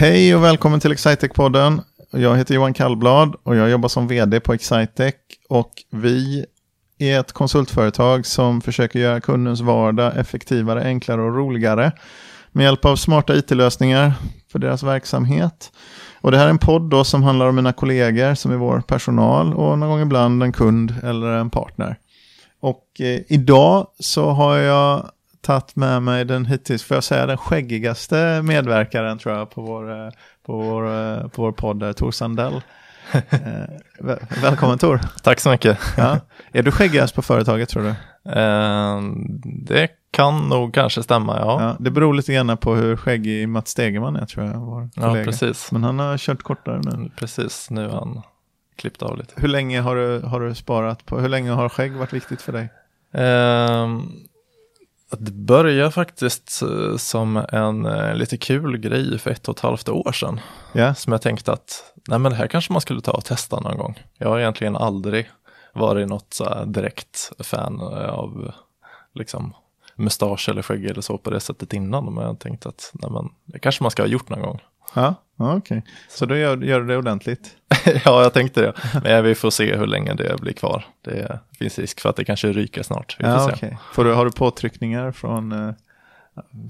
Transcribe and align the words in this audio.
Hej 0.00 0.36
och 0.36 0.44
välkommen 0.44 0.80
till 0.80 0.92
Excitec-podden. 0.92 1.80
Jag 2.10 2.36
heter 2.36 2.54
Johan 2.54 2.74
Kallblad 2.74 3.36
och 3.42 3.56
jag 3.56 3.70
jobbar 3.70 3.88
som 3.88 4.08
vd 4.08 4.40
på 4.40 4.52
Excitec. 4.52 5.14
Och 5.48 5.70
vi 5.90 6.44
är 6.98 7.20
ett 7.20 7.32
konsultföretag 7.32 8.26
som 8.26 8.60
försöker 8.60 8.98
göra 8.98 9.20
kundens 9.20 9.60
vardag 9.60 10.16
effektivare, 10.16 10.84
enklare 10.84 11.22
och 11.22 11.36
roligare 11.36 11.92
med 12.52 12.64
hjälp 12.64 12.84
av 12.84 12.96
smarta 12.96 13.36
it-lösningar 13.36 14.12
för 14.52 14.58
deras 14.58 14.82
verksamhet. 14.82 15.72
Och 16.20 16.30
det 16.30 16.38
här 16.38 16.46
är 16.46 16.50
en 16.50 16.58
podd 16.58 16.90
då 16.90 17.04
som 17.04 17.22
handlar 17.22 17.46
om 17.46 17.56
mina 17.56 17.72
kollegor 17.72 18.34
som 18.34 18.52
är 18.52 18.56
vår 18.56 18.80
personal 18.80 19.54
och 19.54 19.78
någon 19.78 19.88
gång 19.88 20.00
ibland 20.00 20.42
en 20.42 20.52
kund 20.52 20.94
eller 21.02 21.26
en 21.26 21.50
partner. 21.50 21.98
Och 22.60 22.84
eh, 23.00 23.20
idag 23.28 23.86
så 23.98 24.30
har 24.30 24.56
jag 24.56 25.10
tagit 25.48 25.76
med 25.76 26.02
mig 26.02 26.24
den 26.24 26.46
hittills, 26.46 26.84
får 26.84 26.96
jag 26.96 27.04
säga, 27.04 27.26
den 27.26 27.36
skäggigaste 27.36 28.42
medverkaren 28.44 29.18
tror 29.18 29.34
jag 29.34 29.50
på 29.50 29.62
vår, 29.62 29.90
eh, 29.90 30.10
på 30.46 30.56
vår, 30.56 30.86
eh, 30.86 31.28
på 31.28 31.42
vår 31.42 31.52
podd, 31.52 31.96
Tor 31.96 32.10
Sandell. 32.10 32.62
eh, 33.12 34.16
välkommen 34.42 34.78
Tor. 34.78 35.00
Tack 35.22 35.40
så 35.40 35.50
mycket. 35.50 35.78
Ja. 35.96 36.20
Är 36.52 36.62
du 36.62 36.70
skäggigast 36.70 37.14
på 37.14 37.22
företaget 37.22 37.68
tror 37.68 37.82
du? 37.82 37.88
Eh, 38.32 39.00
det 39.66 39.88
kan 40.10 40.48
nog 40.48 40.74
kanske 40.74 41.02
stämma, 41.02 41.38
ja. 41.38 41.62
ja. 41.62 41.76
Det 41.80 41.90
beror 41.90 42.14
lite 42.14 42.32
grann 42.32 42.56
på 42.56 42.74
hur 42.74 42.96
skäggig 42.96 43.48
Mats 43.48 43.70
Stegeman 43.70 44.16
är 44.16 44.26
tror 44.26 44.46
jag. 44.46 44.60
Vår 44.60 44.88
ja, 44.94 45.14
precis. 45.24 45.72
Men 45.72 45.84
han 45.84 45.98
har 45.98 46.18
kört 46.18 46.42
kortare 46.42 46.80
nu. 46.84 47.10
Precis, 47.18 47.70
nu 47.70 47.88
har 47.88 47.98
han 47.98 48.22
klippt 48.76 49.02
av 49.02 49.18
lite. 49.18 49.34
Hur 49.36 49.48
länge 49.48 49.80
har 49.80 49.96
du, 49.96 50.20
har 50.20 50.40
du 50.40 50.54
sparat 50.54 51.06
på, 51.06 51.20
hur 51.20 51.28
länge 51.28 51.50
har 51.50 51.68
skägg 51.68 51.92
varit 51.92 52.12
viktigt 52.12 52.42
för 52.42 52.52
dig? 52.52 52.68
Eh, 53.12 53.88
det 55.10 55.32
började 55.32 55.90
faktiskt 55.90 56.62
eh, 56.62 56.96
som 56.96 57.36
en 57.36 57.86
eh, 57.86 58.14
lite 58.14 58.36
kul 58.36 58.76
grej 58.76 59.18
för 59.18 59.30
ett 59.30 59.48
och 59.48 59.56
ett 59.56 59.62
halvt 59.62 59.88
år 59.88 60.12
sedan. 60.12 60.40
Yeah. 60.74 60.94
Som 60.94 61.12
jag 61.12 61.22
tänkte 61.22 61.52
att, 61.52 61.92
nej 62.08 62.18
men 62.18 62.32
det 62.32 62.38
här 62.38 62.46
kanske 62.46 62.72
man 62.72 62.80
skulle 62.80 63.00
ta 63.00 63.12
och 63.12 63.24
testa 63.24 63.60
någon 63.60 63.78
gång. 63.78 64.02
Jag 64.18 64.28
har 64.28 64.38
egentligen 64.38 64.76
aldrig 64.76 65.30
varit 65.74 66.08
något 66.08 66.34
så 66.34 66.64
direkt 66.64 67.32
fan 67.38 67.80
eh, 67.80 68.10
av 68.10 68.52
liksom 69.14 69.54
mustasch 69.94 70.48
eller 70.48 70.62
skägg 70.62 70.84
eller 70.84 71.00
så 71.00 71.18
på 71.18 71.30
det 71.30 71.40
sättet 71.40 71.72
innan. 71.72 72.14
Men 72.14 72.24
jag 72.24 72.38
tänkte 72.38 72.68
att 72.68 72.90
nej 72.94 73.10
men, 73.10 73.28
det 73.44 73.58
kanske 73.58 73.82
man 73.84 73.90
ska 73.90 74.02
ha 74.02 74.08
gjort 74.08 74.28
någon 74.28 74.42
gång. 74.42 74.60
Ja, 74.94 75.14
okej. 75.36 75.56
Okay. 75.56 75.82
Så 76.08 76.26
då 76.26 76.36
gör, 76.36 76.56
gör, 76.56 76.80
du 76.80 76.86
det 76.86 76.96
ordentligt? 76.96 77.56
ja, 78.04 78.22
jag 78.22 78.32
tänkte 78.32 78.60
det. 78.60 78.72
Men 79.02 79.24
vi 79.24 79.34
får 79.34 79.50
se 79.50 79.76
hur 79.76 79.86
länge 79.86 80.14
det 80.14 80.40
blir 80.40 80.52
kvar. 80.52 80.86
Det 81.02 81.40
finns 81.58 81.78
risk 81.78 82.00
för 82.00 82.08
att 82.08 82.16
det 82.16 82.24
kanske 82.24 82.52
ryker 82.52 82.82
snart. 82.82 83.16
Vi 83.18 83.24
får 83.24 83.32
ja, 83.32 83.48
se. 83.48 83.52
Okay. 83.52 83.76
Får 83.92 84.04
du, 84.04 84.12
har 84.12 84.24
du 84.24 84.30
påtryckningar 84.30 85.12
från, 85.12 85.52
eh, 85.52 85.74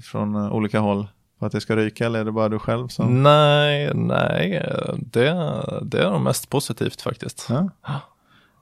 från 0.03 0.35
eh, 0.35 0.53
olika 0.53 0.79
håll? 0.79 1.07
För 1.39 1.45
att 1.45 1.51
det 1.51 1.61
ska 1.61 1.75
ryka 1.75 2.05
eller 2.05 2.19
är 2.19 2.25
det 2.25 2.31
bara 2.31 2.49
du 2.49 2.59
själv 2.59 2.87
som? 2.87 3.23
Nej, 3.23 3.91
nej, 3.93 4.65
det, 4.97 5.33
det 5.81 5.99
är 5.99 6.11
nog 6.11 6.21
mest 6.21 6.49
positivt 6.49 7.01
faktiskt. 7.01 7.47
Ja. 7.49 7.69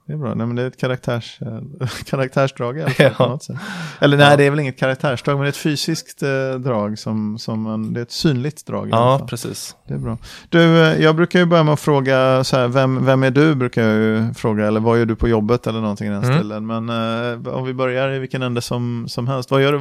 Det 0.08 0.14
är 0.14 0.16
bra, 0.16 0.34
nej, 0.34 0.46
men 0.46 0.56
det 0.56 0.62
är 0.62 0.66
ett 0.66 0.76
karaktärs, 0.76 1.38
karaktärsdrag 2.06 2.78
i 2.78 2.82
alla 2.82 2.90
fall. 2.90 3.38
Ja. 3.48 3.54
Eller 4.00 4.16
nej, 4.16 4.30
ja. 4.30 4.36
det 4.36 4.44
är 4.44 4.50
väl 4.50 4.60
inget 4.60 4.78
karaktärsdrag, 4.78 5.36
men 5.36 5.42
det 5.42 5.46
är 5.46 5.48
ett 5.48 5.56
fysiskt 5.56 6.22
eh, 6.22 6.50
drag 6.58 6.98
som, 6.98 7.38
som 7.38 7.66
en, 7.66 7.92
det 7.92 8.00
är 8.00 8.02
ett 8.02 8.10
synligt 8.10 8.66
drag. 8.66 8.88
Ja, 8.90 9.26
precis. 9.30 9.76
Det 9.88 9.94
är 9.94 9.98
bra. 9.98 10.18
Du, 10.48 10.82
eh, 10.82 11.02
jag 11.02 11.16
brukar 11.16 11.38
ju 11.38 11.46
börja 11.46 11.62
med 11.62 11.72
att 11.72 11.80
fråga, 11.80 12.44
så 12.44 12.56
här, 12.56 12.68
vem, 12.68 13.06
vem 13.06 13.22
är 13.22 13.30
du, 13.30 13.54
brukar 13.54 13.82
jag 13.82 13.94
ju 13.94 14.34
fråga, 14.34 14.66
eller 14.66 14.80
vad 14.80 14.98
gör 14.98 15.06
du 15.06 15.16
på 15.16 15.28
jobbet 15.28 15.66
eller 15.66 15.80
någonting 15.80 16.06
i 16.06 16.10
den 16.10 16.24
mm. 16.24 16.38
stilen. 16.38 16.66
Men 16.66 16.88
eh, 16.88 17.54
om 17.54 17.64
vi 17.64 17.74
börjar 17.74 18.10
i 18.12 18.18
vilken 18.18 18.42
ände 18.42 18.60
som, 18.60 19.08
som 19.08 19.28
helst, 19.28 19.50
vad 19.50 19.62
gör 19.62 19.72
du, 19.72 19.78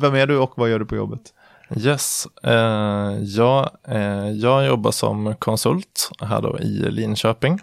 vem 0.00 0.14
är 0.14 0.26
du 0.26 0.36
och 0.36 0.52
vad 0.56 0.70
gör 0.70 0.78
du 0.78 0.86
på 0.86 0.96
jobbet? 0.96 1.20
Yes, 1.76 2.26
eh, 2.42 3.18
jag, 3.22 3.70
eh, 3.88 4.30
jag 4.30 4.66
jobbar 4.66 4.90
som 4.90 5.34
konsult 5.34 6.10
här 6.20 6.42
då 6.42 6.58
i 6.58 6.90
Linköping 6.90 7.60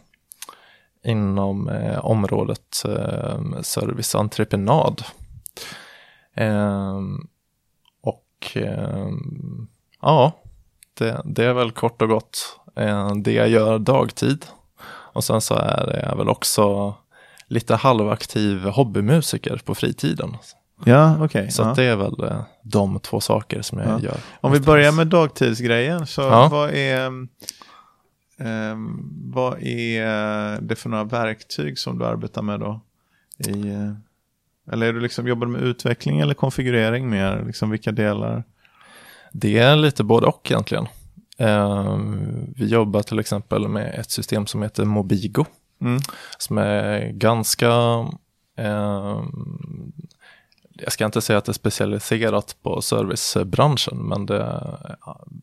inom 1.03 1.69
eh, 1.69 2.05
området 2.05 2.83
eh, 2.85 3.61
serviceentreprenad. 3.61 5.03
Eh, 6.35 6.99
och 8.01 8.51
eh, 8.55 9.07
ja, 10.01 10.31
det, 10.97 11.21
det, 11.25 11.45
är 11.45 11.53
väl 11.53 11.71
kort 11.71 12.01
och 12.01 12.09
gott 12.09 12.59
eh, 12.75 13.15
det 13.15 13.33
jag 13.33 13.49
gör 13.49 13.79
dagtid. 13.79 14.45
Och 14.85 15.23
sen 15.23 15.41
så 15.41 15.55
är 15.55 16.05
jag 16.09 16.17
väl 16.17 16.29
också 16.29 16.95
lite 17.47 17.75
halvaktiv 17.75 18.63
hobbymusiker 18.63 19.61
på 19.65 19.75
fritiden. 19.75 20.37
Ja. 20.85 21.23
Okay, 21.23 21.51
så 21.51 21.61
ja. 21.61 21.73
det 21.75 21.83
är 21.83 21.95
väl 21.95 22.43
de 22.61 22.99
två 22.99 23.19
saker 23.19 23.61
som 23.61 23.79
jag 23.79 23.87
ja. 23.87 23.99
gör. 23.99 24.17
Om 24.41 24.51
vi 24.51 24.59
börjar 24.59 24.91
med 24.91 25.07
dagtidsgrejen, 25.07 26.07
så 26.07 26.21
ja. 26.21 26.47
vad 26.51 26.69
är 26.69 27.11
Um, 28.37 29.09
vad 29.33 29.61
är 29.61 30.61
det 30.61 30.75
för 30.75 30.89
några 30.89 31.03
verktyg 31.03 31.79
som 31.79 31.99
du 31.99 32.05
arbetar 32.05 32.41
med 32.41 32.59
då? 32.59 32.81
I, 33.37 33.51
uh, 33.51 33.93
eller 34.71 34.87
är 34.87 34.93
du 34.93 34.99
liksom, 34.99 35.27
jobbar 35.27 35.47
med 35.47 35.61
utveckling 35.61 36.19
eller 36.19 36.33
konfigurering 36.33 37.09
mer? 37.09 37.43
Liksom 37.45 37.69
vilka 37.69 37.91
delar? 37.91 38.43
Det 39.31 39.57
är 39.57 39.75
lite 39.75 40.03
både 40.03 40.27
och 40.27 40.51
egentligen. 40.51 40.87
Uh, 41.41 41.97
vi 42.55 42.65
jobbar 42.65 43.01
till 43.01 43.19
exempel 43.19 43.67
med 43.67 43.95
ett 43.99 44.11
system 44.11 44.47
som 44.47 44.61
heter 44.61 44.85
Mobigo. 44.85 45.45
Mm. 45.81 45.99
Som 46.37 46.57
är 46.57 47.11
ganska 47.11 47.69
uh, 48.59 49.23
jag 50.73 50.91
ska 50.91 51.05
inte 51.05 51.21
säga 51.21 51.39
att 51.39 51.45
det 51.45 51.51
är 51.51 51.53
specialiserat 51.53 52.55
på 52.63 52.81
servicebranschen, 52.81 53.97
men 53.97 54.25
det 54.25 54.41
är 54.41 54.95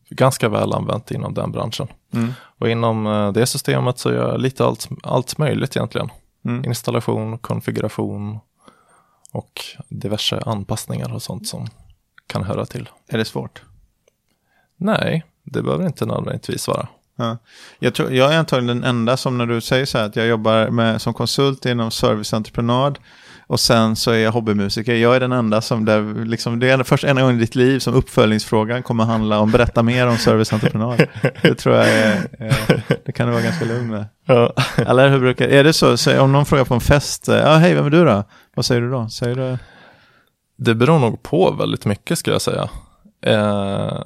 ganska 0.09 0.49
väl 0.49 0.73
använt 0.73 1.11
inom 1.11 1.33
den 1.33 1.51
branschen. 1.51 1.87
Mm. 2.13 2.33
Och 2.41 2.69
inom 2.69 3.07
eh, 3.07 3.31
det 3.31 3.45
systemet 3.45 3.99
så 3.99 4.11
gör 4.11 4.31
jag 4.31 4.41
lite 4.41 4.65
allt, 4.65 4.89
allt 5.03 5.37
möjligt 5.37 5.75
egentligen. 5.75 6.09
Mm. 6.45 6.65
Installation, 6.65 7.37
konfiguration 7.37 8.39
och 9.31 9.61
diverse 9.89 10.41
anpassningar 10.45 11.13
och 11.13 11.21
sånt 11.21 11.47
som 11.47 11.67
kan 12.27 12.43
höra 12.43 12.65
till. 12.65 12.89
Är 13.07 13.17
det 13.17 13.25
svårt? 13.25 13.61
Nej, 14.77 15.25
det 15.43 15.61
behöver 15.61 15.85
inte 15.85 16.05
nödvändigtvis 16.05 16.67
vara. 16.67 16.87
Ja. 17.15 17.37
Jag, 17.79 17.93
tror, 17.93 18.13
jag 18.13 18.33
är 18.33 18.37
antagligen 18.37 18.81
den 18.81 18.89
enda 18.89 19.17
som 19.17 19.37
när 19.37 19.45
du 19.45 19.61
säger 19.61 19.85
så 19.85 19.97
här 19.97 20.05
att 20.05 20.15
jag 20.15 20.27
jobbar 20.27 20.69
med, 20.69 21.01
som 21.01 21.13
konsult 21.13 21.65
inom 21.65 21.91
serviceentreprenad 21.91 22.99
och 23.51 23.59
sen 23.59 23.95
så 23.95 24.11
är 24.11 24.17
jag 24.17 24.31
hobbymusiker. 24.31 24.95
Jag 24.95 25.15
är 25.15 25.19
den 25.19 25.31
enda 25.31 25.61
som, 25.61 25.85
där, 25.85 26.25
liksom, 26.25 26.59
det 26.59 26.69
är 26.69 26.83
först 26.83 27.03
en 27.03 27.15
gång 27.15 27.35
i 27.35 27.39
ditt 27.39 27.55
liv 27.55 27.79
som 27.79 27.93
uppföljningsfrågan 27.93 28.83
kommer 28.83 29.03
handla 29.03 29.39
om 29.39 29.51
berätta 29.51 29.83
mer 29.83 30.07
om 30.07 30.17
serviceentreprenad. 30.17 31.03
Det 31.41 31.55
tror 31.55 31.75
jag 31.75 31.89
är, 31.89 32.29
det 33.05 33.11
kan 33.11 33.27
du 33.27 33.33
vara 33.33 33.43
ganska 33.43 33.65
lugn 33.65 33.89
med. 33.89 34.05
Ja. 34.25 34.53
Eller 34.77 35.09
hur 35.09 35.19
brukar, 35.19 35.47
är 35.47 35.63
det 35.63 35.73
så, 35.73 35.97
så 35.97 36.21
om 36.21 36.31
någon 36.31 36.45
frågar 36.45 36.65
på 36.65 36.73
en 36.73 36.81
fest, 36.81 37.27
ja 37.27 37.55
hej 37.55 37.73
vem 37.73 37.85
är 37.85 37.89
du 37.89 38.05
då? 38.05 38.23
Vad 38.55 38.65
säger 38.65 38.81
du 38.81 38.91
då? 38.91 39.09
Säger 39.09 39.35
du? 39.35 39.57
Det 40.57 40.75
beror 40.75 40.99
nog 40.99 41.23
på 41.23 41.51
väldigt 41.51 41.85
mycket 41.85 42.17
ska 42.17 42.31
jag 42.31 42.41
säga. 42.41 42.69
Eh, 43.25 44.01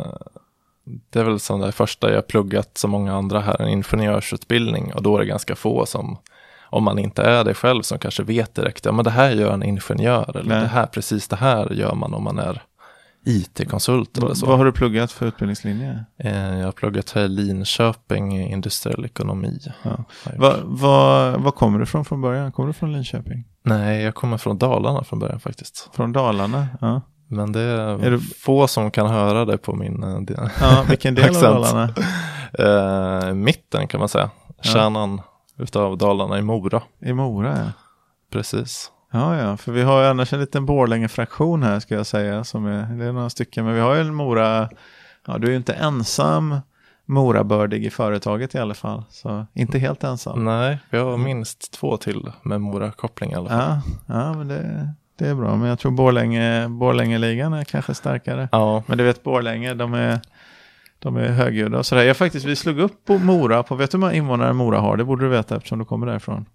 det 1.09 1.19
är 1.19 1.23
väl 1.23 1.39
som 1.39 1.59
det 1.59 1.71
första 1.71 2.13
jag 2.13 2.27
pluggat 2.27 2.77
som 2.77 2.91
många 2.91 3.15
andra 3.15 3.39
här, 3.39 3.61
en 3.61 3.69
ingenjörsutbildning 3.69 4.93
och 4.93 5.03
då 5.03 5.15
är 5.15 5.19
det 5.19 5.25
ganska 5.25 5.55
få 5.55 5.85
som 5.85 6.17
om 6.69 6.83
man 6.83 6.99
inte 6.99 7.23
är 7.23 7.43
det 7.43 7.53
själv 7.53 7.81
som 7.81 7.99
kanske 7.99 8.23
vet 8.23 8.55
direkt, 8.55 8.85
ja 8.85 8.91
men 8.91 9.05
det 9.05 9.11
här 9.11 9.31
gör 9.31 9.53
en 9.53 9.63
ingenjör 9.63 10.37
eller 10.37 10.49
Nej. 10.49 10.61
det 10.61 10.67
här, 10.67 10.85
precis 10.85 11.27
det 11.27 11.35
här 11.35 11.73
gör 11.73 11.95
man 11.95 12.13
om 12.13 12.23
man 12.23 12.39
är 12.39 12.61
IT-konsult 13.25 14.17
eller 14.17 14.33
så. 14.33 14.45
Vad 14.45 14.57
har 14.57 14.65
du 14.65 14.71
pluggat 14.71 15.11
för 15.11 15.25
utbildningslinje? 15.25 16.05
Eh, 16.19 16.57
jag 16.59 16.65
har 16.65 16.71
pluggat 16.71 17.11
här 17.11 17.21
i 17.23 17.27
Linköping, 17.27 18.51
industriell 18.51 19.05
ekonomi. 19.05 19.59
Ja. 19.83 20.03
Vad 20.37 20.59
va, 20.63 21.37
va 21.37 21.51
kommer 21.51 21.77
du 21.79 21.83
ifrån 21.83 22.05
från 22.05 22.21
början? 22.21 22.51
Kommer 22.51 22.67
du 22.67 22.73
från 22.73 22.93
Linköping? 22.93 23.43
Nej, 23.63 24.01
jag 24.01 24.15
kommer 24.15 24.37
från 24.37 24.57
Dalarna 24.57 25.03
från 25.03 25.19
början 25.19 25.39
faktiskt. 25.39 25.89
Från 25.93 26.11
Dalarna? 26.13 26.67
Ja. 26.81 27.01
Men 27.27 27.51
det 27.51 27.59
är, 27.61 28.03
är 28.05 28.11
du... 28.11 28.19
få 28.19 28.67
som 28.67 28.91
kan 28.91 29.07
höra 29.07 29.45
det 29.45 29.57
på 29.57 29.75
min 29.75 30.03
eh, 30.03 30.47
Ja, 30.61 30.85
vilken 30.89 31.15
del 31.15 31.35
av 31.35 31.41
Dalarna? 31.41 31.93
eh, 32.59 33.33
mitten 33.33 33.87
kan 33.87 33.99
man 33.99 34.09
säga. 34.09 34.29
Kärnan 34.61 35.21
utav 35.57 35.97
Dalarna 35.97 36.39
i 36.39 36.41
Mora. 36.41 36.81
I 36.99 37.13
Mora 37.13 37.57
ja. 37.57 37.71
Precis. 38.31 38.91
Ja, 39.11 39.37
ja, 39.37 39.57
för 39.57 39.71
vi 39.71 39.81
har 39.81 40.01
ju 40.01 40.07
annars 40.07 40.33
en 40.33 40.39
liten 40.39 40.65
Borlänge-fraktion 40.65 41.63
här 41.63 41.79
ska 41.79 41.95
jag 41.95 42.05
säga. 42.05 42.43
Som 42.43 42.65
är, 42.65 42.95
det 42.95 43.05
är 43.05 43.11
några 43.11 43.29
stycken, 43.29 43.65
men 43.65 43.73
vi 43.73 43.79
har 43.79 43.95
ju 43.95 44.01
en 44.01 44.15
Mora, 44.15 44.69
ja 45.27 45.37
du 45.37 45.47
är 45.47 45.51
ju 45.51 45.57
inte 45.57 45.73
ensam 45.73 46.55
Morabördig 47.05 47.85
i 47.85 47.89
företaget 47.89 48.55
i 48.55 48.57
alla 48.59 48.73
fall. 48.73 49.03
Så 49.09 49.45
inte 49.53 49.79
helt 49.79 50.03
ensam. 50.03 50.45
Nej, 50.45 50.79
vi 50.89 50.97
har 50.97 51.17
minst 51.17 51.71
två 51.71 51.97
till 51.97 52.31
med 52.41 52.61
Mora-koppling 52.61 53.31
i 53.31 53.35
alla 53.35 53.49
fall. 53.49 53.59
Ja, 53.59 53.81
ja 54.15 54.33
men 54.33 54.47
det, 54.47 54.89
det 55.17 55.27
är 55.27 55.35
bra. 55.35 55.55
Men 55.55 55.69
jag 55.69 55.79
tror 55.79 55.91
Borlänge, 55.91 56.67
Borlänge-ligan 56.67 57.53
är 57.53 57.63
kanske 57.63 57.93
starkare. 57.93 58.49
Ja. 58.51 58.83
Men 58.87 58.97
du 58.97 59.03
vet 59.03 59.23
Borlänge, 59.23 59.73
de 59.73 59.93
är 59.93 60.19
de 60.99 61.17
är 61.17 61.27
högljudda 61.27 61.77
och 61.77 61.85
sådär. 61.85 62.03
Jag 62.03 62.17
faktiskt, 62.17 62.45
vi 62.45 62.55
slog 62.55 62.79
upp 62.79 63.05
på 63.05 63.17
Mora, 63.17 63.63
på, 63.63 63.75
vet 63.75 63.91
du 63.91 63.97
hur 63.97 63.99
många 63.99 64.13
invånare 64.13 64.53
Mora 64.53 64.79
har? 64.79 64.97
Det 64.97 65.03
borde 65.03 65.25
du 65.25 65.29
veta 65.29 65.55
eftersom 65.55 65.79
du 65.79 65.85
kommer 65.85 66.07
därifrån. 66.07 66.45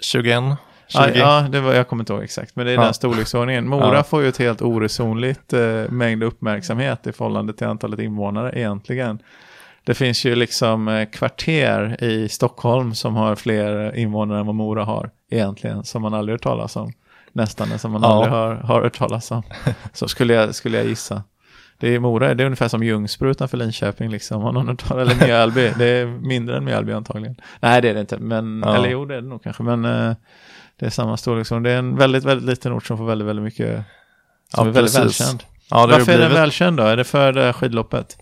21. 0.00 0.58
Ja, 0.88 1.08
ja, 1.14 1.48
det 1.52 1.60
var, 1.60 1.72
jag 1.72 1.88
kommer 1.88 2.02
inte 2.02 2.12
ihåg 2.12 2.22
exakt, 2.22 2.56
men 2.56 2.66
det 2.66 2.72
är 2.72 2.76
ja. 2.76 2.84
den 2.84 2.94
storleksordningen. 2.94 3.68
Mora 3.68 3.94
ja. 3.94 4.02
får 4.02 4.22
ju 4.22 4.28
ett 4.28 4.36
helt 4.36 4.62
oresonligt 4.62 5.52
eh, 5.52 5.90
mängd 5.90 6.22
uppmärksamhet 6.22 7.06
i 7.06 7.12
förhållande 7.12 7.52
till 7.52 7.66
antalet 7.66 8.00
invånare 8.00 8.52
egentligen. 8.58 9.18
Det 9.84 9.94
finns 9.94 10.24
ju 10.24 10.34
liksom 10.34 10.88
eh, 10.88 11.08
kvarter 11.08 12.04
i 12.04 12.28
Stockholm 12.28 12.94
som 12.94 13.14
har 13.14 13.36
fler 13.36 13.96
invånare 13.96 14.40
än 14.40 14.46
vad 14.46 14.54
Mora 14.54 14.84
har 14.84 15.10
egentligen, 15.30 15.84
som 15.84 16.02
man 16.02 16.14
aldrig 16.14 16.34
hört 16.34 16.42
talas 16.42 16.76
om. 16.76 16.92
Nästan, 17.32 17.78
som 17.78 17.92
man 17.92 18.04
aldrig 18.04 18.32
har, 18.32 18.54
har 18.54 18.82
hört 18.82 18.98
talas 18.98 19.30
om. 19.30 19.42
Så 19.92 20.08
skulle 20.08 20.34
jag, 20.34 20.54
skulle 20.54 20.76
jag 20.76 20.86
gissa. 20.86 21.22
Det 21.80 21.94
är 21.94 21.98
Mora, 21.98 22.34
det 22.34 22.42
är 22.42 22.46
ungefär 22.46 22.68
som 22.68 22.82
Ljungsbro 22.82 23.30
utanför 23.30 23.56
Linköping 23.56 24.10
liksom. 24.10 24.42
Har 24.42 24.52
någon 24.52 24.68
hört 24.68 24.90
eller 24.90 25.26
Mjölby, 25.26 25.72
det 25.78 25.84
är 25.84 26.06
mindre 26.06 26.56
än 26.56 26.64
Mjölby 26.64 26.92
antagligen. 26.92 27.36
Nej 27.60 27.82
det 27.82 27.88
är 27.88 27.94
det 27.94 28.00
inte, 28.00 28.18
men, 28.18 28.62
ja. 28.66 28.76
eller 28.76 28.88
jo 28.88 29.04
det 29.04 29.14
är 29.14 29.20
det 29.20 29.28
nog 29.28 29.42
kanske, 29.42 29.62
men 29.62 29.84
uh, 29.84 30.14
det 30.78 30.86
är 30.86 30.90
samma 30.90 31.16
storlek. 31.16 31.40
Liksom. 31.40 31.62
Det 31.62 31.70
är 31.70 31.78
en 31.78 31.96
väldigt, 31.96 32.24
väldigt 32.24 32.48
liten 32.48 32.72
ort 32.72 32.86
som 32.86 32.98
får 32.98 33.06
väldigt, 33.06 33.28
väldigt 33.28 33.44
mycket, 33.44 33.84
som 34.54 34.64
ja, 34.64 34.70
är 34.70 34.74
väldigt 34.74 34.96
precis. 34.96 35.20
välkänd. 35.20 35.42
Ja, 35.70 35.86
Varför 35.86 36.04
blivit... 36.04 36.20
är 36.20 36.28
den 36.28 36.32
välkänd 36.32 36.76
då? 36.76 36.82
Är 36.82 36.96
det 36.96 37.04
för 37.04 37.32
det 37.32 37.52
skidloppet? 37.52 38.16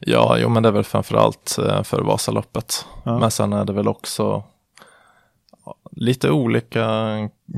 Ja, 0.00 0.38
jo 0.38 0.48
men 0.48 0.62
det 0.62 0.68
är 0.68 0.72
väl 0.72 0.84
framförallt 0.84 1.58
eh, 1.58 1.82
för 1.82 2.02
Vasaloppet. 2.02 2.86
Ja. 3.04 3.18
Men 3.18 3.30
sen 3.30 3.52
är 3.52 3.64
det 3.64 3.72
väl 3.72 3.88
också 3.88 4.44
lite 6.00 6.30
olika 6.30 6.88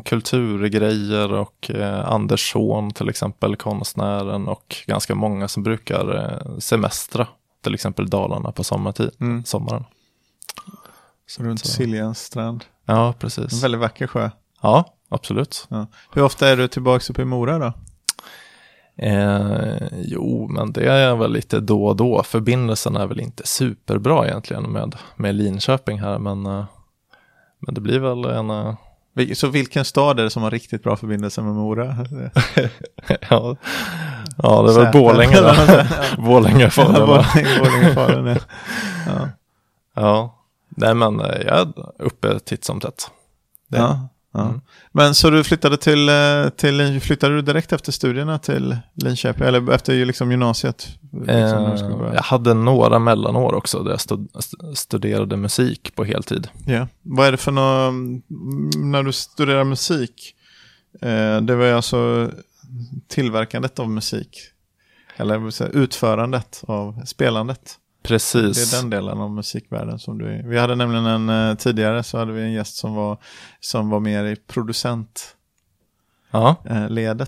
kulturgrejer 0.05 1.33
och 1.33 1.71
eh, 1.71 2.09
Andersson 2.09 2.91
till 2.91 3.09
exempel, 3.09 3.57
konstnären 3.57 4.49
och 4.49 4.77
ganska 4.87 5.15
många 5.15 5.49
som 5.49 5.63
brukar 5.63 6.17
eh, 6.17 6.59
semestra, 6.59 7.27
till 7.61 7.75
exempel 7.75 8.11
Dalarna 8.11 8.53
på 8.53 8.65
sommartid, 8.65 9.11
mm. 9.21 9.45
sommaren. 9.45 9.85
Så 11.27 11.43
runt 11.43 11.67
Siljans 11.67 12.19
strand. 12.19 12.65
Ja, 12.85 13.15
precis. 13.19 13.53
En 13.53 13.61
väldigt 13.61 13.81
vacker 13.81 14.07
sjö. 14.07 14.31
Ja, 14.61 14.95
absolut. 15.09 15.67
Ja. 15.71 15.87
Hur 16.13 16.23
ofta 16.23 16.49
är 16.49 16.57
du 16.57 16.69
tillbaka 16.69 17.05
uppe 17.13 17.23
i 17.23 17.25
Mora 17.25 17.59
då? 17.59 17.73
Eh, 18.97 19.89
jo, 19.93 20.49
men 20.49 20.73
det 20.73 20.93
är 20.93 21.17
väl 21.17 21.33
lite 21.33 21.61
då 21.61 21.87
och 21.87 21.97
då. 21.97 22.23
Förbindelsen 22.23 22.97
är 22.97 23.07
väl 23.07 23.21
inte 23.21 23.47
superbra 23.47 24.27
egentligen 24.27 24.73
med, 24.73 24.97
med 25.17 25.35
Linköping 25.35 26.01
här, 26.01 26.19
men, 26.19 26.47
eh, 26.47 26.65
men 27.67 27.75
det 27.75 27.81
blir 27.81 27.99
väl 27.99 28.25
en... 28.25 28.51
Eh... 28.51 28.75
Så 29.35 29.49
vilken 29.49 29.85
stad 29.85 30.21
är 30.21 30.25
det 30.25 30.31
som 30.31 30.43
har 30.43 30.51
riktigt 30.51 30.83
bra 30.83 30.97
förbindelse 30.97 31.43
med 31.43 31.55
Mora? 31.55 31.87
ja, 33.29 33.57
ja, 34.37 34.63
det 34.63 34.73
är 34.73 34.85
väl 34.85 34.93
Borlänge 34.93 35.41
då. 35.41 35.55
Borlänge, 36.23 36.71
Falun. 36.71 37.07
Borlänge, 37.95 38.39
ja. 39.07 39.29
ja. 39.95 40.39
Nej 40.69 40.95
men 40.95 41.21
eh, 41.21 41.41
jag 41.47 41.59
är 41.59 41.73
uppe 41.99 42.39
titt 42.41 42.65
som 42.65 42.81
tätt. 42.81 43.11
Ja. 43.69 44.09
Ja. 44.33 44.49
Mm. 44.49 44.61
Men 44.93 45.15
så 45.15 45.31
du 45.31 45.45
flyttade 45.45 45.77
till, 45.77 46.09
eh, 46.09 46.49
till 46.57 47.01
flyttade 47.01 47.35
du 47.35 47.43
direkt 47.43 47.73
efter 47.73 47.93
studierna 47.93 48.39
till 48.39 48.77
Linköping, 48.95 49.47
eller 49.47 49.73
efter 49.73 50.05
liksom 50.05 50.31
gymnasiet? 50.31 50.89
Liksom, 51.13 52.05
eh, 52.07 52.15
jag 52.15 52.23
hade 52.23 52.55
några 52.55 52.99
mellanår 52.99 53.55
också 53.55 53.83
där 53.83 53.91
jag 53.91 54.01
stud 54.01 54.29
studerade 54.75 55.37
musik 55.37 55.95
på 55.95 56.05
heltid. 56.05 56.49
Ja, 56.67 56.89
vad 57.03 57.27
är 57.27 57.33
det 57.33 57.39
för 57.39 57.53
något, 57.53 58.23
när 58.77 59.03
du 59.03 59.13
studerar 59.13 59.65
musik, 59.65 60.35
eh, 61.03 61.41
det 61.41 61.55
var 61.55 61.67
alltså 61.67 62.31
tillverkandet 63.09 63.79
av 63.79 63.91
musik, 63.91 64.39
eller 65.17 65.77
utförandet 65.77 66.63
av 66.67 67.03
spelandet? 67.05 67.79
Precis. 68.03 68.71
Det 68.71 68.77
är 68.77 68.81
den 68.81 68.91
delen 68.91 69.19
av 69.19 69.31
musikvärlden 69.31 69.99
som 69.99 70.19
du 70.19 70.29
är. 70.29 70.43
Vi 70.43 70.59
hade 70.59 70.75
nämligen 70.75 71.07
en, 71.07 71.29
eh, 71.29 71.55
tidigare 71.57 72.03
så 72.03 72.19
hade 72.19 72.33
vi 72.33 72.43
en 72.43 72.53
gäst 72.53 72.77
som 72.77 72.95
var, 72.95 73.19
som 73.61 73.91
var 73.91 74.01
mer 74.01 74.25
i 74.25 74.37
producentledet 74.37 75.37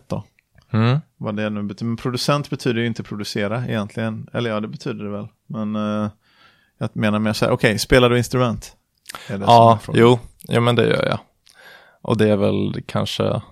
då. 0.06 0.24
Mm. 0.72 1.00
Vad 1.16 1.36
det 1.36 1.50
nu 1.50 1.62
betyder. 1.62 1.86
Men 1.86 1.96
producent 1.96 2.50
betyder 2.50 2.80
ju 2.80 2.86
inte 2.86 3.02
producera 3.02 3.66
egentligen. 3.66 4.28
Eller 4.32 4.50
ja, 4.50 4.60
det 4.60 4.68
betyder 4.68 5.04
det 5.04 5.10
väl. 5.10 5.28
Men 5.46 5.76
uh, 5.76 6.08
jag 6.78 6.90
menar 6.92 7.18
mer 7.18 7.32
så 7.32 7.44
här, 7.44 7.52
okej, 7.52 7.68
okay, 7.68 7.78
spelar 7.78 8.10
du 8.10 8.18
instrument? 8.18 8.76
ja, 9.28 9.78
jo, 9.92 10.18
ja, 10.42 10.60
men 10.60 10.74
det 10.74 10.86
gör 10.86 11.06
jag. 11.06 11.18
Och 12.02 12.16
det 12.16 12.28
är 12.28 12.36
väl 12.36 12.82
kanske, 12.86 13.42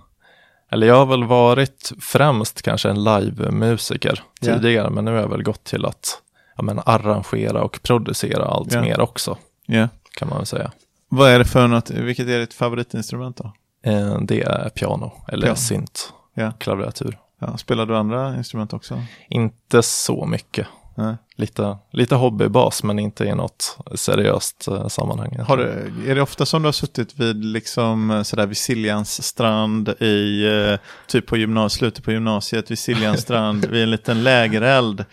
eller 0.71 0.87
jag 0.87 0.95
har 0.95 1.07
väl 1.07 1.25
varit 1.25 1.93
främst 2.01 2.63
kanske 2.63 2.91
en 2.91 3.05
live-musiker 3.05 4.23
yeah. 4.43 4.61
tidigare, 4.61 4.91
men 4.91 5.05
nu 5.05 5.11
har 5.11 5.19
jag 5.19 5.29
väl 5.29 5.43
gått 5.43 5.65
till 5.65 5.85
att 5.85 6.22
ja, 6.57 6.63
men, 6.63 6.81
arrangera 6.87 7.63
och 7.63 7.81
producera 7.83 8.45
allt 8.45 8.73
yeah. 8.73 8.85
mer 8.85 9.01
också. 9.01 9.39
Yeah. 9.69 9.89
Kan 10.15 10.29
man 10.29 10.39
väl 10.39 10.47
säga. 10.47 10.73
Vad 11.09 11.31
är 11.31 11.39
det 11.39 11.45
för 11.45 11.69
något, 11.69 11.91
vilket 11.91 12.29
är 12.29 12.39
ditt 12.39 12.55
favoritinstrument 12.55 13.37
då? 13.37 13.53
Eh, 13.91 14.19
det 14.21 14.43
är 14.43 14.69
piano, 14.69 15.13
eller 15.29 15.43
piano. 15.43 15.57
synt, 15.57 16.13
yeah. 16.37 16.53
klaviatur. 16.59 17.19
Ja, 17.39 17.57
spelar 17.57 17.87
du 17.87 17.97
andra 17.97 18.37
instrument 18.37 18.73
också? 18.73 19.03
Inte 19.29 19.83
så 19.83 20.27
mycket. 20.27 20.67
Nej. 20.95 21.17
Lite, 21.37 21.79
lite 21.91 22.15
hobbybas 22.15 22.83
men 22.83 22.99
inte 22.99 23.25
i 23.25 23.35
något 23.35 23.79
seriöst 23.95 24.69
eh, 24.69 24.89
sammanhang. 24.89 25.39
Har 25.49 25.57
du, 25.57 25.65
är 26.07 26.15
det 26.15 26.23
ofta 26.23 26.47
som 26.47 26.63
du 26.63 26.67
har 26.67 26.73
suttit 26.73 27.21
vid, 27.21 27.45
liksom, 27.45 28.11
eh, 28.11 28.23
sådär, 28.23 28.47
vid 28.47 28.57
Siljans 28.57 29.23
strand 29.23 29.89
i, 29.89 30.47
eh, 30.47 30.79
typ 31.07 31.27
på 31.27 31.37
gymnasiet, 31.37 31.79
slutet 31.79 32.05
på 32.05 32.13
gymnasiet, 32.13 32.71
vid 32.71 32.79
Siljans 32.79 33.21
strand, 33.21 33.65
vid 33.71 33.83
en 33.83 33.91
liten 33.91 34.23
lägereld 34.23 35.05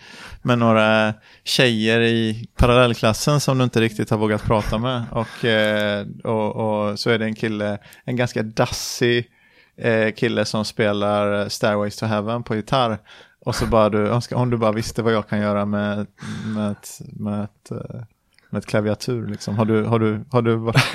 med 0.42 0.58
några 0.58 1.14
tjejer 1.44 2.00
i 2.00 2.48
parallellklassen 2.56 3.40
som 3.40 3.58
du 3.58 3.64
inte 3.64 3.80
riktigt 3.80 4.10
har 4.10 4.18
vågat 4.18 4.44
prata 4.44 4.78
med. 4.78 5.04
Och, 5.10 5.44
eh, 5.44 6.06
och, 6.24 6.56
och 6.56 6.98
så 6.98 7.10
är 7.10 7.18
det 7.18 7.24
en 7.24 7.34
kille, 7.34 7.78
en 8.04 8.16
ganska 8.16 8.42
dassig 8.42 9.26
eh, 9.76 10.10
kille 10.12 10.44
som 10.44 10.64
spelar 10.64 11.48
Stairways 11.48 11.96
to 11.96 12.06
Heaven 12.06 12.42
på 12.42 12.56
gitarr. 12.56 12.98
Och 13.44 13.54
så 13.54 13.66
bara 13.66 13.88
du, 13.88 14.10
om 14.34 14.50
du 14.50 14.56
bara 14.56 14.72
visste 14.72 15.02
vad 15.02 15.12
jag 15.12 15.28
kan 15.28 15.40
göra 15.40 15.66
med, 15.66 16.06
med, 16.46 16.70
ett, 16.72 17.00
med 17.00 17.48
eh, 17.70 18.02
med 18.50 18.58
ett 18.58 18.66
klaviatur 18.66 19.26
liksom. 19.26 19.58
Har 19.58 19.64
du, 19.64 19.84
har 19.84 19.98
du, 19.98 20.24
har 20.30 20.42
du 20.42 20.56
varit, 20.56 20.76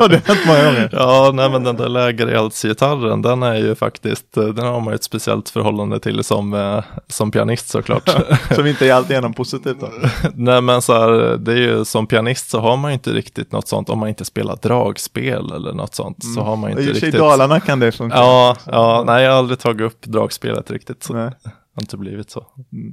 har 0.00 0.08
det 0.08 0.26
hänt 0.26 0.40
många 0.46 0.64
gånger? 0.64 0.88
Ja, 0.92 1.30
nej 1.34 1.50
men 1.50 1.64
den 1.64 1.76
där 1.76 1.88
lägereldsgitarren, 1.88 3.22
den 3.22 3.42
är 3.42 3.54
ju 3.54 3.74
faktiskt, 3.74 4.36
eh, 4.36 4.44
den 4.44 4.66
har 4.66 4.80
man 4.80 4.92
ju 4.92 4.94
ett 4.94 5.04
speciellt 5.04 5.48
förhållande 5.48 6.00
till 6.00 6.24
som, 6.24 6.54
eh, 6.54 6.84
som 7.08 7.30
pianist 7.30 7.68
såklart. 7.68 8.10
som 8.54 8.66
inte 8.66 8.86
är 8.86 8.92
alltigenom 8.92 9.34
positivt 9.34 9.80
då? 9.80 9.88
nej 10.34 10.60
men 10.60 10.82
så 10.82 10.92
här, 10.92 11.36
det 11.36 11.52
är 11.52 11.56
ju 11.56 11.84
som 11.84 12.06
pianist 12.06 12.50
så 12.50 12.60
har 12.60 12.76
man 12.76 12.90
ju 12.90 12.94
inte 12.94 13.10
riktigt 13.10 13.52
något 13.52 13.68
sånt, 13.68 13.90
om 13.90 13.98
man 13.98 14.08
inte 14.08 14.24
spelar 14.24 14.56
dragspel 14.62 15.52
eller 15.52 15.72
något 15.72 15.94
sånt, 15.94 16.24
mm. 16.24 16.34
så 16.34 16.40
har 16.40 16.56
man 16.56 16.70
inte 16.70 16.82
I 16.82 16.86
riktigt. 16.86 17.14
I 17.14 17.18
Dalarna 17.18 17.60
kan 17.60 17.80
det 17.80 17.92
funka. 17.92 18.16
Ja, 18.16 18.56
ja, 18.66 19.04
nej 19.06 19.24
jag 19.24 19.30
har 19.30 19.38
aldrig 19.38 19.58
tagit 19.58 19.80
upp 19.80 20.02
dragspelet 20.02 20.70
riktigt. 20.70 21.02
Så. 21.02 21.12
Nej 21.12 21.30
har 21.76 21.82
inte 21.82 21.96
blivit 21.96 22.30
så. 22.30 22.46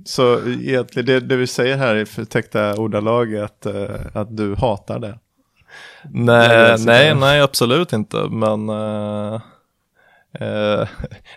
Så 0.05 0.47
egentligen 0.47 1.05
det, 1.05 1.19
det 1.19 1.35
vi 1.35 1.47
säger 1.47 1.77
här 1.77 1.95
i 1.95 2.05
förtäckta 2.05 2.75
ordalag 2.75 3.33
är 3.33 3.43
att, 3.43 3.65
uh, 3.65 3.89
att 4.13 4.37
du 4.37 4.55
hatar 4.55 4.99
det? 4.99 5.19
Nej, 6.03 6.75
nej, 6.79 7.15
nej, 7.15 7.41
absolut 7.41 7.93
inte. 7.93 8.17
Men 8.17 8.69
uh, 8.69 9.33
uh, 10.41 10.87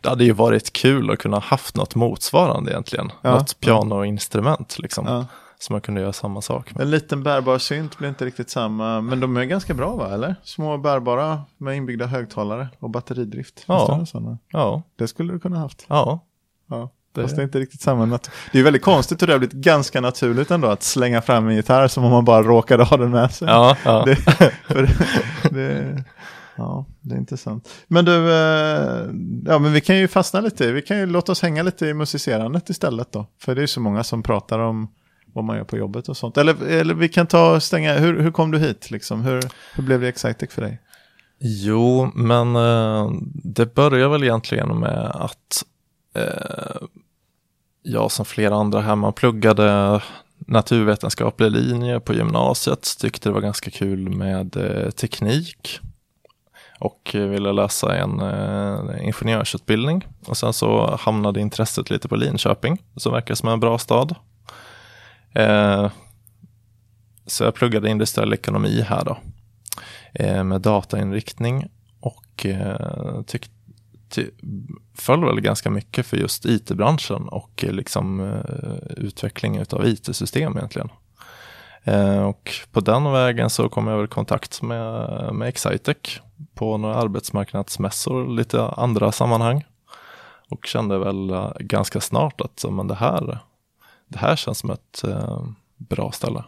det 0.02 0.08
hade 0.08 0.24
ju 0.24 0.32
varit 0.32 0.72
kul 0.72 1.10
att 1.10 1.18
kunna 1.18 1.38
haft 1.38 1.76
något 1.76 1.94
motsvarande 1.94 2.70
egentligen. 2.70 3.12
Ja, 3.22 3.30
något 3.30 3.60
pianoinstrument 3.60 4.78
liksom. 4.78 5.06
Ja. 5.06 5.26
Så 5.58 5.72
man 5.72 5.80
kunde 5.80 6.00
göra 6.00 6.12
samma 6.12 6.42
sak. 6.42 6.74
Med. 6.74 6.82
En 6.82 6.90
liten 6.90 7.22
bärbar 7.22 7.58
synt 7.58 7.98
blir 7.98 8.08
inte 8.08 8.24
riktigt 8.24 8.50
samma, 8.50 9.00
men 9.00 9.20
de 9.20 9.36
är 9.36 9.44
ganska 9.44 9.74
bra 9.74 9.96
va, 9.96 10.14
eller? 10.14 10.34
Små 10.42 10.78
bärbara 10.78 11.42
med 11.56 11.76
inbyggda 11.76 12.06
högtalare 12.06 12.68
och 12.78 12.90
batteridrift. 12.90 13.64
Ja. 13.66 14.04
ja. 14.48 14.82
Det 14.96 15.08
skulle 15.08 15.32
du 15.32 15.40
kunna 15.40 15.58
haft. 15.58 15.86
Ja. 15.88 16.20
ja. 16.66 16.90
Det... 17.16 17.22
Fast 17.22 17.36
det 17.36 17.42
är 17.42 17.44
inte 17.44 17.58
riktigt 17.58 17.80
samma. 17.80 18.06
Nat- 18.06 18.30
det 18.52 18.58
är 18.58 18.62
väldigt 18.62 18.82
konstigt 18.82 19.22
hur 19.22 19.26
det 19.26 19.32
har 19.32 19.38
blivit 19.38 19.56
ganska 19.56 20.00
naturligt 20.00 20.50
ändå 20.50 20.68
att 20.68 20.82
slänga 20.82 21.22
fram 21.22 21.48
en 21.48 21.54
gitarr 21.56 21.88
som 21.88 22.04
om 22.04 22.10
man 22.10 22.24
bara 22.24 22.42
råkade 22.42 22.84
ha 22.84 22.96
den 22.96 23.10
med 23.10 23.32
sig. 23.32 23.48
Ja, 23.48 23.76
ja. 23.84 24.04
Det, 24.04 24.16
för, 24.66 24.88
det, 25.50 26.04
ja, 26.56 26.86
det 27.00 27.14
är 27.14 27.18
intressant. 27.18 27.68
Men 27.88 28.04
du, 28.04 28.32
eh, 28.32 29.04
ja 29.46 29.58
men 29.58 29.72
vi 29.72 29.80
kan 29.80 29.98
ju 29.98 30.08
fastna 30.08 30.40
lite, 30.40 30.72
vi 30.72 30.82
kan 30.82 30.98
ju 30.98 31.06
låta 31.06 31.32
oss 31.32 31.42
hänga 31.42 31.62
lite 31.62 31.86
i 31.86 31.94
musicerandet 31.94 32.70
istället 32.70 33.12
då. 33.12 33.26
För 33.40 33.54
det 33.54 33.58
är 33.58 33.62
ju 33.62 33.68
så 33.68 33.80
många 33.80 34.04
som 34.04 34.22
pratar 34.22 34.58
om 34.58 34.88
vad 35.34 35.44
man 35.44 35.56
gör 35.56 35.64
på 35.64 35.76
jobbet 35.76 36.08
och 36.08 36.16
sånt. 36.16 36.36
Eller, 36.36 36.66
eller 36.68 36.94
vi 36.94 37.08
kan 37.08 37.26
ta 37.26 37.54
och 37.54 37.62
stänga, 37.62 37.94
hur, 37.98 38.20
hur 38.20 38.30
kom 38.30 38.50
du 38.50 38.58
hit 38.58 38.90
liksom? 38.90 39.20
Hur, 39.20 39.42
hur 39.74 39.82
blev 39.82 40.00
det 40.00 40.08
Excitec 40.08 40.52
för 40.52 40.62
dig? 40.62 40.80
Jo, 41.38 42.10
men 42.14 42.56
eh, 42.56 43.10
det 43.44 43.74
börjar 43.74 44.08
väl 44.08 44.22
egentligen 44.22 44.80
med 44.80 45.10
att 45.14 45.64
eh, 46.14 46.76
jag 47.86 48.12
som 48.12 48.24
flera 48.24 48.54
andra 48.54 48.80
här, 48.80 48.96
man 48.96 49.12
pluggade 49.12 50.02
naturvetenskaplig 50.38 51.50
linje 51.50 52.00
på 52.00 52.14
gymnasiet, 52.14 52.98
tyckte 52.98 53.28
det 53.28 53.32
var 53.32 53.40
ganska 53.40 53.70
kul 53.70 54.08
med 54.08 54.56
eh, 54.56 54.90
teknik 54.90 55.80
och 56.78 57.14
eh, 57.14 57.26
ville 57.26 57.52
läsa 57.52 57.96
en 57.96 58.20
eh, 58.20 59.06
ingenjörsutbildning. 59.06 60.06
Och 60.26 60.36
sen 60.36 60.52
så 60.52 60.96
hamnade 61.00 61.40
intresset 61.40 61.90
lite 61.90 62.08
på 62.08 62.16
Linköping, 62.16 62.82
som 62.96 63.12
verkar 63.12 63.34
som 63.34 63.48
en 63.48 63.60
bra 63.60 63.78
stad. 63.78 64.14
Eh, 65.34 65.90
så 67.26 67.44
jag 67.44 67.54
pluggade 67.54 67.90
industriell 67.90 68.32
ekonomi 68.32 68.84
här 68.88 69.04
då, 69.04 69.18
eh, 70.14 70.44
med 70.44 70.60
datainriktning. 70.60 71.68
Och 72.00 72.46
tyckte 73.26 73.50
eh, 73.50 73.55
föll 74.94 75.24
väl 75.24 75.40
ganska 75.40 75.70
mycket 75.70 76.06
för 76.06 76.16
just 76.16 76.44
it-branschen 76.44 77.28
och 77.28 77.64
eh, 77.64 77.72
liksom 77.72 78.20
eh, 78.20 79.04
utveckling 79.04 79.60
av 79.70 79.86
it-system 79.86 80.56
egentligen. 80.56 80.88
Eh, 81.84 82.22
och 82.22 82.50
på 82.72 82.80
den 82.80 83.12
vägen 83.12 83.50
så 83.50 83.68
kom 83.68 83.86
jag 83.86 83.96
väl 83.96 84.04
i 84.04 84.08
kontakt 84.08 84.62
med, 84.62 85.34
med 85.34 85.48
Excitec 85.48 86.20
på 86.54 86.76
några 86.76 86.94
arbetsmarknadsmässor 86.94 88.24
och 88.24 88.34
lite 88.34 88.62
andra 88.62 89.12
sammanhang. 89.12 89.64
Och 90.48 90.66
kände 90.66 90.98
väl 90.98 91.30
eh, 91.30 91.52
ganska 91.58 92.00
snart 92.00 92.40
att 92.40 92.64
men 92.70 92.88
det, 92.88 92.94
här, 92.94 93.38
det 94.08 94.18
här 94.18 94.36
känns 94.36 94.58
som 94.58 94.70
ett 94.70 95.04
eh, 95.04 95.46
bra 95.76 96.12
ställe 96.12 96.44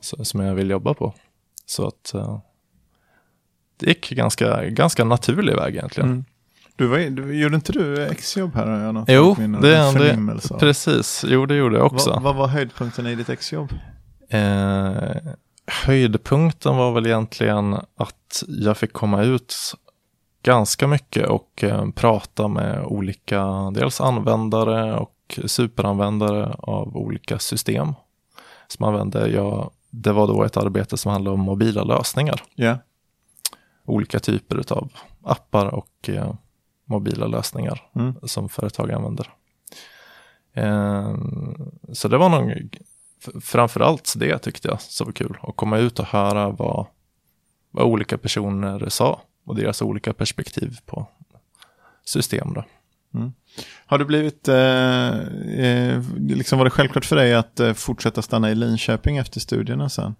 så, 0.00 0.24
som 0.24 0.40
jag 0.40 0.54
vill 0.54 0.70
jobba 0.70 0.94
på. 0.94 1.14
Så 1.66 1.86
att 1.86 2.14
eh, 2.14 2.38
det 3.76 3.86
gick 3.86 4.10
ganska, 4.10 4.64
ganska 4.64 5.04
naturlig 5.04 5.56
väg 5.56 5.74
egentligen. 5.74 6.08
Mm. 6.10 6.24
Du 6.76 6.86
var, 6.86 6.98
du, 6.98 7.40
gjorde 7.40 7.54
inte 7.54 7.72
du 7.72 8.06
exjobb 8.06 8.54
här? 8.54 8.66
Jag 8.68 9.04
jo, 9.08 9.34
det, 9.38 9.92
det, 9.92 10.58
precis. 10.58 11.24
Jo, 11.28 11.46
det 11.46 11.54
gjorde 11.54 11.76
jag 11.76 11.86
också. 11.86 12.10
Vad, 12.10 12.22
vad 12.22 12.36
var 12.36 12.46
höjdpunkten 12.46 13.06
i 13.06 13.14
ditt 13.14 13.28
exjobb? 13.28 13.72
Eh, 14.28 15.16
höjdpunkten 15.66 16.76
var 16.76 16.92
väl 16.92 17.06
egentligen 17.06 17.74
att 17.74 18.44
jag 18.48 18.76
fick 18.76 18.92
komma 18.92 19.22
ut 19.22 19.54
ganska 20.42 20.86
mycket 20.86 21.28
och 21.28 21.64
eh, 21.64 21.90
prata 21.90 22.48
med 22.48 22.84
olika, 22.84 23.70
dels 23.74 24.00
användare 24.00 24.98
och 24.98 25.40
superanvändare 25.46 26.54
av 26.58 26.96
olika 26.96 27.38
system 27.38 27.94
som 28.68 28.84
använde. 28.86 29.28
Jag, 29.28 29.70
det 29.90 30.12
var 30.12 30.26
då 30.26 30.44
ett 30.44 30.56
arbete 30.56 30.96
som 30.96 31.12
handlade 31.12 31.34
om 31.34 31.40
mobila 31.40 31.84
lösningar. 31.84 32.42
Yeah. 32.56 32.78
Olika 33.84 34.18
typer 34.18 34.72
av 34.72 34.88
appar 35.22 35.66
och 35.66 36.08
eh, 36.08 36.34
mobila 36.84 37.26
lösningar 37.26 37.90
mm. 37.94 38.14
som 38.22 38.48
företag 38.48 38.92
använder. 38.92 39.28
Eh, 40.52 41.16
så 41.92 42.08
det 42.08 42.18
var 42.18 42.28
nog 42.28 42.78
framförallt 43.40 44.14
det 44.16 44.38
tyckte 44.38 44.68
jag 44.68 44.80
så 44.80 45.04
var 45.04 45.12
kul. 45.12 45.36
Att 45.42 45.56
komma 45.56 45.78
ut 45.78 45.98
och 45.98 46.06
höra 46.06 46.50
vad, 46.50 46.86
vad 47.70 47.86
olika 47.86 48.18
personer 48.18 48.88
sa 48.88 49.20
och 49.44 49.56
deras 49.56 49.82
olika 49.82 50.12
perspektiv 50.12 50.78
på 50.86 51.06
system. 52.04 52.54
Då. 52.54 52.64
Mm. 53.14 53.32
Har 53.86 53.98
det 53.98 54.04
blivit, 54.04 54.48
eh, 54.48 55.18
eh, 55.66 56.02
liksom 56.18 56.58
var 56.58 56.64
det 56.64 56.70
självklart 56.70 57.04
för 57.04 57.16
dig 57.16 57.34
att 57.34 57.60
eh, 57.60 57.72
fortsätta 57.72 58.22
stanna 58.22 58.50
i 58.50 58.54
Linköping 58.54 59.16
efter 59.16 59.40
studierna 59.40 59.88
sen? 59.88 60.14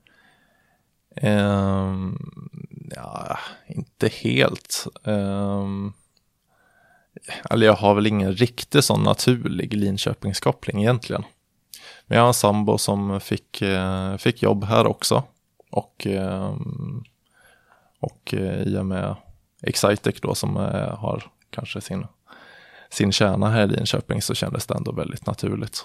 Um, 1.23 2.19
ja, 2.97 3.39
inte 3.67 4.09
helt. 4.09 4.87
Um, 5.03 5.93
eller 7.51 7.67
jag 7.67 7.75
har 7.75 7.95
väl 7.95 8.07
ingen 8.07 8.33
riktig 8.33 8.85
sån 8.85 9.03
naturlig 9.03 9.75
Linköpingskoppling 9.75 10.81
egentligen. 10.81 11.25
Men 12.07 12.17
jag 12.17 12.23
har 12.23 12.29
en 12.29 12.35
sambo 12.35 12.79
som 12.79 13.21
fick, 13.21 13.63
eh, 13.63 14.17
fick 14.17 14.43
jobb 14.43 14.65
här 14.65 14.87
också. 14.87 15.23
Och, 15.71 16.07
eh, 16.07 16.57
och 18.01 18.35
eh, 18.35 18.63
i 18.63 18.79
och 18.79 18.87
med 18.87 19.17
Excitec 19.63 20.21
då 20.21 20.35
som 20.35 20.57
har 20.99 21.25
kanske 21.51 21.81
sin, 21.81 22.07
sin 22.91 23.13
kärna 23.13 23.49
här 23.51 23.65
i 23.65 23.69
Linköping 23.69 24.23
så 24.23 24.35
kändes 24.35 24.67
det 24.67 24.75
ändå 24.75 24.93
väldigt 24.93 25.27
naturligt. 25.27 25.85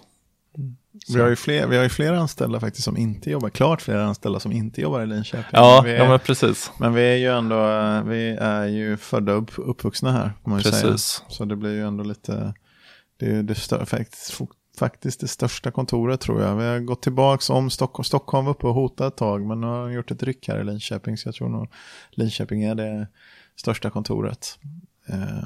Mm. 0.58 0.78
Vi 1.14 1.22
har, 1.22 1.30
ju 1.30 1.36
fler, 1.36 1.68
vi 1.68 1.76
har 1.76 1.84
ju 1.84 1.90
flera 1.90 2.20
anställda 2.20 2.60
faktiskt 2.60 2.84
som 2.84 2.98
inte 2.98 3.30
jobbar, 3.30 3.50
klart 3.50 3.82
flera 3.82 4.06
anställda 4.06 4.40
som 4.40 4.52
inte 4.52 4.82
jobbar 4.82 5.02
i 5.02 5.06
Linköping. 5.06 5.46
Ja, 5.52 5.82
men, 5.84 5.92
är, 5.92 5.98
ja 5.98 6.10
men 6.10 6.20
precis. 6.20 6.72
Men 6.80 6.94
vi 6.94 7.02
är 7.02 7.16
ju 7.16 7.28
ändå, 7.28 7.56
vi 8.10 8.30
är 8.40 8.66
ju 8.66 8.98
födda 8.98 9.34
och 9.34 9.42
upp, 9.42 9.52
uppvuxna 9.58 10.12
här. 10.12 10.32
Man 10.46 10.62
precis. 10.62 10.82
Säga. 10.82 11.30
Så 11.30 11.46
det 11.46 11.56
blir 11.56 11.74
ju 11.74 11.88
ändå 11.88 12.04
lite, 12.04 12.54
det, 13.18 13.42
det 13.42 13.56
stör, 13.56 13.86
faktiskt, 13.86 14.42
faktiskt 14.80 15.20
det 15.20 15.28
största 15.28 15.72
kontoret 15.72 16.22
tror 16.22 16.42
jag. 16.42 16.56
Vi 16.56 16.66
har 16.66 16.80
gått 16.80 17.02
tillbaka 17.02 17.54
om 17.54 17.70
Stockholm. 17.70 18.04
Stockholm 18.04 18.46
var 18.46 18.52
uppe 18.52 18.68
och 18.68 18.74
hotade 18.74 19.08
ett 19.08 19.18
tag 19.18 19.46
men 19.46 19.62
nu 19.62 19.68
har 19.68 19.82
de 19.82 19.94
gjort 19.94 20.12
ett 20.12 20.24
ryck 20.24 20.48
här 20.48 20.60
i 20.60 20.64
Linköping 20.64 21.18
så 21.18 21.28
jag 21.28 21.36
tror 21.36 21.50
nog 21.50 21.68
Linköping 22.12 22.64
är 22.64 22.76
det 22.76 23.08
största 23.56 23.90
kontoret. 23.90 24.60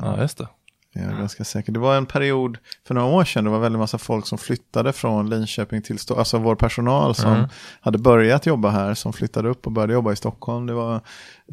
Ja, 0.01 0.21
just 0.21 0.37
det. 0.37 0.47
Jag 0.93 1.03
är 1.03 1.17
ganska 1.17 1.43
säker. 1.43 1.71
Det 1.71 1.79
var 1.79 1.97
en 1.97 2.05
period 2.05 2.57
för 2.87 2.93
några 2.93 3.07
år 3.07 3.23
sedan, 3.23 3.43
det 3.43 3.49
var 3.49 3.59
väldigt 3.59 3.79
massa 3.79 3.97
folk 3.97 4.27
som 4.27 4.37
flyttade 4.37 4.93
från 4.93 5.29
Linköping 5.29 5.81
till 5.81 5.99
Stockholm, 5.99 6.19
alltså 6.19 6.37
vår 6.37 6.55
personal 6.55 7.15
som 7.15 7.33
mm. 7.33 7.49
hade 7.81 7.97
börjat 7.97 8.45
jobba 8.45 8.69
här, 8.69 8.93
som 8.93 9.13
flyttade 9.13 9.49
upp 9.49 9.65
och 9.65 9.71
började 9.71 9.93
jobba 9.93 10.11
i 10.11 10.15
Stockholm. 10.15 10.65
Det 10.65 10.73
var 10.73 11.01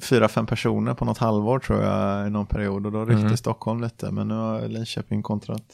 fyra, 0.03 0.29
fem 0.29 0.47
personer 0.47 0.95
på 0.95 1.05
något 1.05 1.19
halvår 1.19 1.59
tror 1.59 1.83
jag 1.83 2.27
i 2.27 2.31
någon 2.31 2.47
period 2.47 2.87
och 2.87 2.93
då 2.93 3.05
ryckte 3.05 3.23
mm. 3.23 3.37
Stockholm 3.37 3.81
lite, 3.81 4.11
men 4.11 4.29
nu 4.29 4.35
har 4.35 4.69
Linköping 4.69 5.23
kontrat 5.23 5.65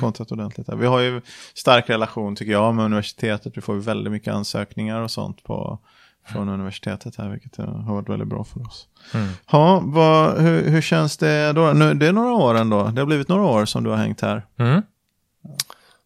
kontrat 0.00 0.32
ordentligt. 0.32 0.68
Här. 0.68 0.76
Vi 0.76 0.86
har 0.86 1.00
ju 1.00 1.20
stark 1.54 1.90
relation 1.90 2.36
tycker 2.36 2.52
jag 2.52 2.74
med 2.74 2.84
universitetet. 2.84 3.56
Vi 3.56 3.60
får 3.60 3.74
väldigt 3.74 4.12
mycket 4.12 4.34
ansökningar 4.34 5.00
och 5.00 5.10
sånt 5.10 5.44
på, 5.44 5.78
från 6.26 6.48
universitetet 6.48 7.16
här, 7.16 7.28
vilket 7.28 7.56
har 7.56 7.94
varit 7.94 8.08
väldigt 8.08 8.28
bra 8.28 8.44
för 8.44 8.66
oss. 8.66 8.88
Mm. 9.14 9.28
Ja, 9.50 9.82
vad, 9.84 10.40
hur, 10.40 10.70
hur 10.70 10.80
känns 10.80 11.16
det 11.16 11.52
då? 11.52 11.72
Nu, 11.72 11.94
det 11.94 12.06
är 12.06 12.12
några 12.12 12.32
år 12.32 12.54
ändå. 12.54 12.84
Det 12.84 13.00
har 13.00 13.06
blivit 13.06 13.28
några 13.28 13.44
år 13.44 13.64
som 13.64 13.84
du 13.84 13.90
har 13.90 13.96
hängt 13.96 14.20
här. 14.20 14.46
Mm. 14.56 14.82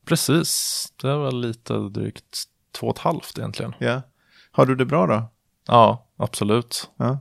Precis, 0.04 0.84
det 1.02 1.16
väl 1.18 1.40
lite 1.40 1.72
drygt 1.72 2.44
två 2.78 2.87
och 2.87 2.96
ett 2.96 3.02
halvt 3.02 3.38
egentligen. 3.38 3.75
Ja. 3.78 4.02
Har 4.50 4.66
du 4.66 4.75
det 4.75 4.84
bra 4.84 5.06
då? 5.06 5.22
Ja, 5.66 6.06
absolut. 6.16 6.90
Ja. 6.96 7.18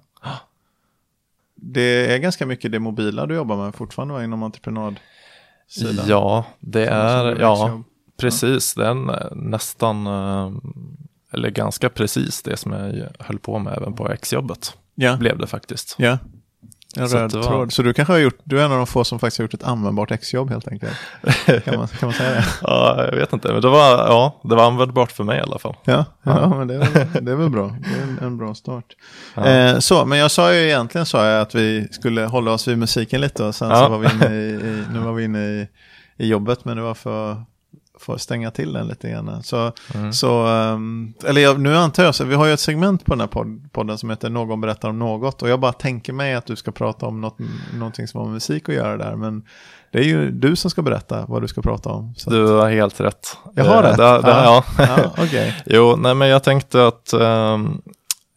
Det 1.55 2.13
är 2.15 2.17
ganska 2.17 2.45
mycket 2.45 2.71
det 2.71 2.79
mobila 2.79 3.25
du 3.25 3.35
jobbar 3.35 3.57
med 3.57 3.75
fortfarande 3.75 4.23
inom 4.23 4.43
entreprenad? 4.43 4.99
Sidan. 5.67 6.05
Ja, 6.07 6.45
det 6.59 6.85
är, 6.85 7.39
ja, 7.39 7.83
precis, 8.17 8.73
det 8.73 8.87
är 8.87 9.35
nästan, 9.35 10.07
eh, 10.07 10.51
eller 11.33 11.49
ganska 11.49 11.89
precis 11.89 12.41
det 12.41 12.57
som 12.57 12.71
jag 12.71 13.07
höll 13.19 13.39
på 13.39 13.59
med 13.59 13.77
även 13.77 13.93
på 13.93 14.11
exjobbet. 14.11 14.77
Ja. 14.95 15.17
Blev 15.17 15.37
det 15.37 15.47
faktiskt. 15.47 15.95
Ja. 15.97 16.17
En 16.95 17.07
röd 17.07 17.31
så, 17.31 17.41
var... 17.41 17.69
så 17.69 17.83
du 17.83 17.93
kanske 17.93 18.13
har 18.13 18.19
gjort, 18.19 18.39
du 18.43 18.59
är 18.59 18.65
en 18.65 18.71
av 18.71 18.77
de 18.77 18.87
få 18.87 19.03
som 19.03 19.19
faktiskt 19.19 19.37
har 19.37 19.43
gjort 19.43 19.53
ett 19.53 19.63
användbart 19.63 20.11
exjobb 20.11 20.49
helt 20.49 20.67
enkelt. 20.67 20.97
Kan 21.65 21.77
man, 21.77 21.87
kan 21.87 22.07
man 22.07 22.13
säga 22.13 22.31
det? 22.31 22.45
ja, 22.61 23.05
jag 23.05 23.15
vet 23.15 23.33
inte, 23.33 23.53
men 23.53 23.61
det 23.61 23.69
var, 23.69 23.89
ja, 23.89 24.41
det 24.43 24.55
var 24.55 24.67
användbart 24.67 25.11
för 25.11 25.23
mig 25.23 25.37
i 25.37 25.41
alla 25.41 25.59
fall. 25.59 25.75
Ja, 25.83 26.05
ja, 26.23 26.39
ja. 26.41 26.49
men 26.57 26.67
det 26.67 26.75
är, 26.75 27.21
det 27.21 27.31
är 27.31 27.35
väl 27.35 27.49
bra. 27.49 27.75
Det 27.81 27.99
är 27.99 28.03
en, 28.03 28.19
en 28.21 28.37
bra 28.37 28.55
start. 28.55 28.85
Ja. 29.35 29.45
Eh, 29.45 29.79
så, 29.79 30.05
men 30.05 30.19
jag 30.19 30.31
sa 30.31 30.53
ju 30.53 30.59
egentligen 30.59 31.05
sa 31.05 31.25
jag 31.25 31.41
att 31.41 31.55
vi 31.55 31.87
skulle 31.91 32.25
hålla 32.25 32.51
oss 32.51 32.67
vid 32.67 32.77
musiken 32.77 33.21
lite 33.21 33.43
och 33.43 33.55
sen 33.55 33.75
så 33.75 33.89
var 33.89 33.97
vi 33.97 34.07
inne 34.13 34.35
i, 34.35 34.49
i, 34.49 34.83
nu 34.93 34.99
var 34.99 35.13
vi 35.13 35.23
inne 35.23 35.39
i, 35.39 35.67
i 36.17 36.27
jobbet, 36.27 36.65
men 36.65 36.77
det 36.77 36.83
var 36.83 36.93
för 36.93 37.43
får 37.99 38.17
stänga 38.17 38.51
till 38.51 38.73
den 38.73 38.87
lite 38.87 39.09
grann. 39.09 39.43
Så, 39.43 39.71
mm. 39.93 40.13
så 40.13 40.47
um, 40.47 41.13
eller 41.25 41.41
jag, 41.41 41.59
nu 41.59 41.75
antar 41.75 42.03
jag, 42.03 42.15
så 42.15 42.23
vi 42.23 42.35
har 42.35 42.45
ju 42.45 42.53
ett 42.53 42.59
segment 42.59 43.05
på 43.05 43.11
den 43.13 43.19
här 43.19 43.27
podd, 43.27 43.69
podden 43.71 43.97
som 43.97 44.09
heter 44.09 44.29
Någon 44.29 44.61
berättar 44.61 44.89
om 44.89 44.99
något 44.99 45.41
och 45.41 45.49
jag 45.49 45.59
bara 45.59 45.73
tänker 45.73 46.13
mig 46.13 46.35
att 46.35 46.45
du 46.45 46.55
ska 46.55 46.71
prata 46.71 47.05
om 47.05 47.21
något, 47.21 47.37
någonting 47.73 48.07
som 48.07 48.19
har 48.19 48.25
med 48.25 48.33
musik 48.33 48.69
att 48.69 48.75
göra 48.75 48.97
där, 48.97 49.15
men 49.15 49.43
det 49.91 49.99
är 49.99 50.03
ju 50.03 50.31
du 50.31 50.55
som 50.55 50.71
ska 50.71 50.81
berätta 50.81 51.25
vad 51.27 51.41
du 51.41 51.47
ska 51.47 51.61
prata 51.61 51.89
om. 51.89 52.13
du 52.27 52.47
har 52.47 52.69
helt 52.69 52.99
rätt. 52.99 53.37
Jag 53.55 53.65
har 53.65 53.83
eh, 53.83 53.89
rätt? 53.89 53.97
Det, 53.97 54.21
det, 54.21 54.29
ja. 54.29 54.63
ja. 54.77 55.11
okay. 55.23 55.51
jo, 55.65 55.95
nej 55.95 56.15
men 56.15 56.27
jag 56.27 56.43
tänkte 56.43 56.87
att 56.87 57.13
um, 57.13 57.81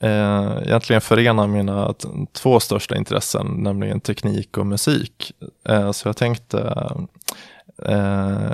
eh, 0.02 0.58
egentligen 0.62 1.00
förena 1.00 1.46
mina 1.46 1.94
två 2.32 2.60
största 2.60 2.96
intressen, 2.96 3.46
nämligen 3.46 4.00
teknik 4.00 4.58
och 4.58 4.66
musik. 4.66 5.32
Eh, 5.68 5.92
så 5.92 6.08
jag 6.08 6.16
tänkte 6.16 6.74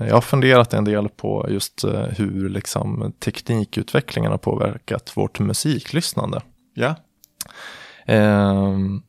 jag 0.07 0.15
har 0.15 0.21
funderat 0.21 0.75
en 0.75 0.85
del 0.85 1.09
på 1.09 1.47
just 1.49 1.85
eh, 1.85 2.03
hur 2.03 2.49
liksom, 2.49 3.13
teknikutvecklingen 3.19 4.31
har 4.31 4.39
påverkat 4.39 5.13
vårt 5.17 5.39
musiklyssnande. 5.39 6.41
Ja. 6.75 6.95
Ehm, 8.07 9.03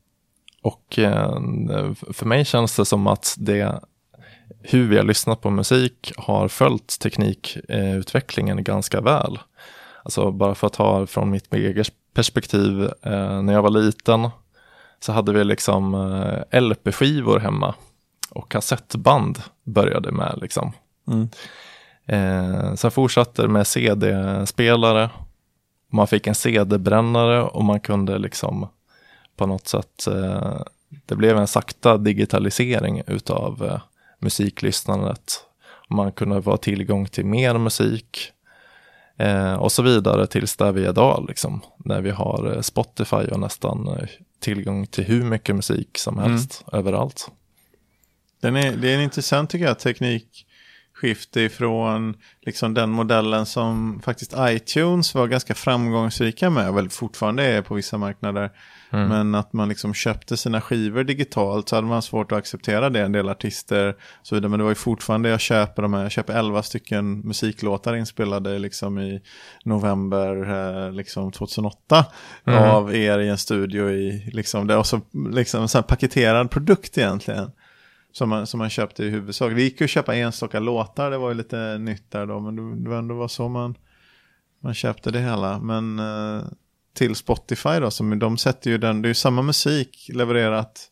och 0.62 1.00
eh, 1.00 1.39
för 2.13 2.25
mig 2.25 2.45
känns 2.45 2.75
det 2.75 2.86
som 2.86 3.07
att 3.07 3.36
det, 3.38 3.79
hur 4.62 4.88
vi 4.88 4.97
har 4.97 5.03
lyssnat 5.03 5.41
på 5.41 5.50
musik 5.50 6.13
har 6.17 6.47
följt 6.47 7.00
teknikutvecklingen 7.00 8.63
ganska 8.63 9.01
väl. 9.01 9.39
Alltså 10.03 10.31
bara 10.31 10.55
för 10.55 10.67
att 10.67 10.74
ta 10.74 11.07
från 11.07 11.29
mitt 11.29 11.53
eget 11.53 11.88
perspektiv, 12.13 12.89
när 13.41 13.53
jag 13.53 13.62
var 13.62 13.69
liten 13.69 14.29
så 15.00 15.12
hade 15.12 15.33
vi 15.33 15.43
liksom 15.43 15.95
LP-skivor 16.51 17.39
hemma 17.39 17.75
och 18.29 18.51
kassettband 18.51 19.39
började 19.63 20.12
med. 20.12 20.39
Liksom. 20.41 20.72
Mm. 21.07 21.29
Eh, 22.05 22.74
sen 22.74 22.91
fortsatte 22.91 23.41
det 23.41 23.48
med 23.48 23.67
CD-spelare. 23.67 25.10
Man 25.89 26.07
fick 26.07 26.27
en 26.27 26.36
CD-brännare 26.36 27.43
och 27.43 27.63
man 27.63 27.79
kunde 27.79 28.17
liksom 28.17 28.67
på 29.36 29.46
något 29.46 29.67
sätt, 29.67 30.07
eh, 30.07 30.62
det 31.05 31.15
blev 31.15 31.38
en 31.38 31.48
sakta 31.48 31.98
digitalisering 31.98 33.01
utav 33.07 33.65
eh, 33.65 33.79
musiklyssnandet. 34.19 35.43
Man 35.89 36.12
kunde 36.12 36.41
få 36.41 36.57
tillgång 36.57 37.05
till 37.05 37.25
mer 37.25 37.57
musik 37.57 38.31
eh, 39.17 39.53
och 39.53 39.72
så 39.72 39.81
vidare 39.84 40.27
tills 40.27 40.55
där 40.55 40.72
vi 40.72 40.86
är 40.86 40.89
idag, 40.89 41.25
liksom, 41.27 41.62
när 41.77 42.01
vi 42.01 42.10
har 42.10 42.53
eh, 42.55 42.62
Spotify 42.62 43.15
och 43.31 43.39
nästan 43.39 43.88
eh, 43.88 44.07
tillgång 44.39 44.88
till 44.88 45.03
hur 45.03 45.24
mycket 45.24 45.55
musik 45.55 45.98
som 45.98 46.17
helst 46.17 46.65
överallt. 46.72 47.31
Den 48.41 48.56
är, 48.56 48.72
det 48.77 48.89
är 48.91 48.96
en 48.96 49.01
intressant 49.01 49.50
tycker 49.50 49.65
jag, 49.65 49.79
teknikskifte 49.79 51.41
ifrån 51.41 52.15
liksom 52.41 52.74
den 52.74 52.89
modellen 52.89 53.46
som 53.46 54.01
faktiskt 54.06 54.34
iTunes 54.39 55.15
var 55.15 55.27
ganska 55.27 55.56
framgångsrika 55.56 56.50
med, 56.50 56.74
väl 56.74 56.89
fortfarande 56.89 57.44
är 57.44 57.62
på 57.62 57.74
vissa 57.75 57.98
marknader. 57.98 58.51
Mm. 58.89 59.08
Men 59.08 59.36
att 59.36 59.53
man 59.53 59.70
liksom 59.70 59.94
köpte 59.94 60.38
sina 60.38 60.62
skivor 60.62 61.03
digitalt 61.03 61.70
så 61.70 61.75
hade 61.75 61.88
man 61.88 62.01
svårt 62.01 62.32
att 62.32 62.38
acceptera 62.38 62.89
det, 62.89 63.01
en 63.01 63.12
del 63.12 63.29
artister 63.29 63.96
så 64.24 64.36
vidare. 64.36 64.50
Men 64.50 64.60
det 64.60 64.63
var 64.63 64.72
ju 64.72 64.75
fortfarande, 64.75 65.29
jag 65.29 65.39
köper 65.39 65.82
de 65.82 65.94
här, 65.94 66.03
jag 66.03 66.12
köper 66.12 66.34
11 66.34 66.63
stycken 66.63 67.20
musiklåtar 67.20 67.96
inspelade 67.96 68.60
liksom 68.60 69.00
i 69.00 69.22
november 69.65 70.50
eh, 70.86 70.91
liksom 70.91 71.32
2008 71.32 72.06
Mm. 72.46 72.63
av 72.63 72.96
er 72.96 73.20
i 73.20 73.29
en 73.29 73.38
studio 73.38 73.89
i 73.89 74.29
liksom, 74.34 74.67
det 74.67 74.75
var 74.75 74.84
så 74.84 75.01
liksom 75.32 75.62
en 75.62 75.67
sån 75.67 75.84
paketerad 75.84 76.51
produkt 76.51 76.98
egentligen. 76.98 77.51
Som 78.17 78.29
man, 78.29 78.47
som 78.47 78.57
man 78.57 78.69
köpte 78.69 79.03
i 79.03 79.09
huvudsak. 79.09 79.53
Det 79.55 79.62
gick 79.62 79.81
ju 79.81 79.83
att 79.83 79.89
köpa 79.89 80.15
enstaka 80.15 80.59
låtar, 80.59 81.12
det 81.12 81.17
var 81.17 81.29
ju 81.29 81.36
lite 81.36 81.77
nytt 81.77 82.12
där 82.12 82.25
då, 82.25 82.39
men 82.39 82.83
det, 82.83 82.89
var 82.89 82.97
ändå 82.97 83.15
var 83.15 83.27
så 83.27 83.50
man, 83.50 83.77
man 84.59 84.74
köpte 84.74 85.12
det 85.12 85.19
hela. 85.19 85.59
Men 85.59 86.00
eh, 86.00 86.43
till 86.93 87.15
Spotify 87.15 87.79
då, 87.79 87.91
som 87.91 88.19
de 88.19 88.38
sätter 88.38 88.71
ju 88.71 88.77
den, 88.77 89.01
det 89.01 89.05
är 89.05 89.09
ju 89.09 89.13
samma 89.13 89.41
musik 89.41 90.09
levererat 90.13 90.91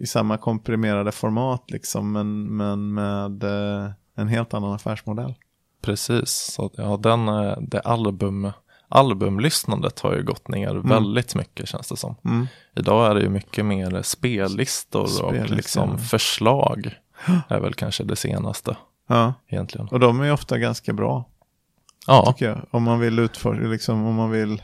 i 0.00 0.06
samma 0.06 0.38
komprimerade 0.38 1.12
format 1.12 1.70
liksom, 1.70 2.12
men, 2.12 2.56
men 2.56 2.94
med 2.94 3.44
eh, 3.44 3.90
en 4.14 4.28
helt 4.28 4.54
annan 4.54 4.72
affärsmodell. 4.72 5.34
Precis, 5.82 6.30
så 6.30 6.70
ja, 6.76 6.96
den, 6.96 7.28
eh, 7.28 7.56
det 7.60 7.80
album, 7.80 8.52
albumlyssnandet 8.90 10.00
har 10.00 10.14
ju 10.14 10.22
gått 10.22 10.48
ner 10.48 10.74
väldigt 10.74 11.34
mycket 11.34 11.68
känns 11.68 11.88
det 11.88 11.96
som. 11.96 12.14
Mm. 12.24 12.46
Idag 12.76 13.10
är 13.10 13.14
det 13.14 13.20
ju 13.20 13.28
mycket 13.28 13.64
mer 13.64 14.02
spellistor 14.02 15.24
och 15.24 15.50
liksom 15.50 15.98
förslag. 15.98 16.94
är 17.48 17.60
väl 17.60 17.74
kanske 17.74 18.04
det 18.04 18.16
senaste 18.16 18.76
Ja, 19.08 19.34
egentligen. 19.48 19.88
och 19.88 20.00
de 20.00 20.20
är 20.20 20.24
ju 20.24 20.30
ofta 20.32 20.58
ganska 20.58 20.92
bra. 20.92 21.24
Ja, 22.06 22.32
tycker 22.32 22.48
jag. 22.48 22.60
Om 22.70 22.82
man 22.82 23.00
vill 23.00 23.18
utforska, 23.18 23.62
liksom 23.66 24.06
om 24.06 24.14
man 24.14 24.30
vill, 24.30 24.62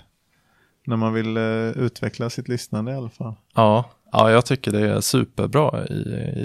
när 0.87 0.97
man 0.97 1.13
vill 1.13 1.37
eh, 1.37 1.43
utveckla 1.85 2.31
sitt 2.31 2.49
lyssnande 2.49 2.93
i 2.93 2.95
alla 2.95 3.11
fall. 3.11 3.35
ja, 3.55 3.85
ja, 4.13 4.31
jag 4.31 4.47
tycker 4.47 4.73
det 4.73 4.81
är 4.91 5.01
superbra 5.01 5.85
i, 5.87 5.95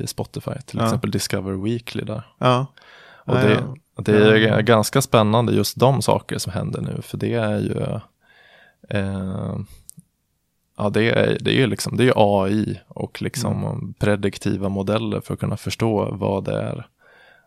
i 0.04 0.08
Spotify, 0.08 0.52
till 0.66 0.80
Ja. 0.80 0.86
exempel 0.86 1.12
Discover 1.12 1.52
Weekly 1.64 2.04
där. 2.04 2.24
Ja, 2.38 2.66
Och 3.26 3.36
Ja, 3.38 3.42
det. 3.44 3.64
Det 4.04 4.18
är 4.32 4.36
Ja. 4.36 4.60
ganska 4.62 5.02
spännande 5.02 5.54
just 5.54 5.80
de 5.80 6.02
saker 6.02 6.38
som 6.38 6.52
händer 6.54 6.82
nu, 6.82 7.02
för 7.02 7.18
det 7.18 7.34
är 7.34 7.60
ju 7.60 7.82
eh, 8.90 9.58
Ja, 10.78 10.90
det 10.90 11.04
är, 11.12 11.38
det 11.42 11.52
är 11.52 11.56
ju 11.56 11.68
liksom, 11.68 11.98
det 11.98 12.08
är 12.08 12.14
AI 12.46 12.80
och 12.88 13.22
liksom 13.22 13.64
Mm. 13.64 13.94
prediktiva 13.94 14.70
modeller 14.70 15.22
för 15.22 15.34
att 15.34 15.40
kunna 15.40 15.58
förstå 15.58 16.12
vad 16.12 16.44
det 16.46 16.62
är, 16.62 16.88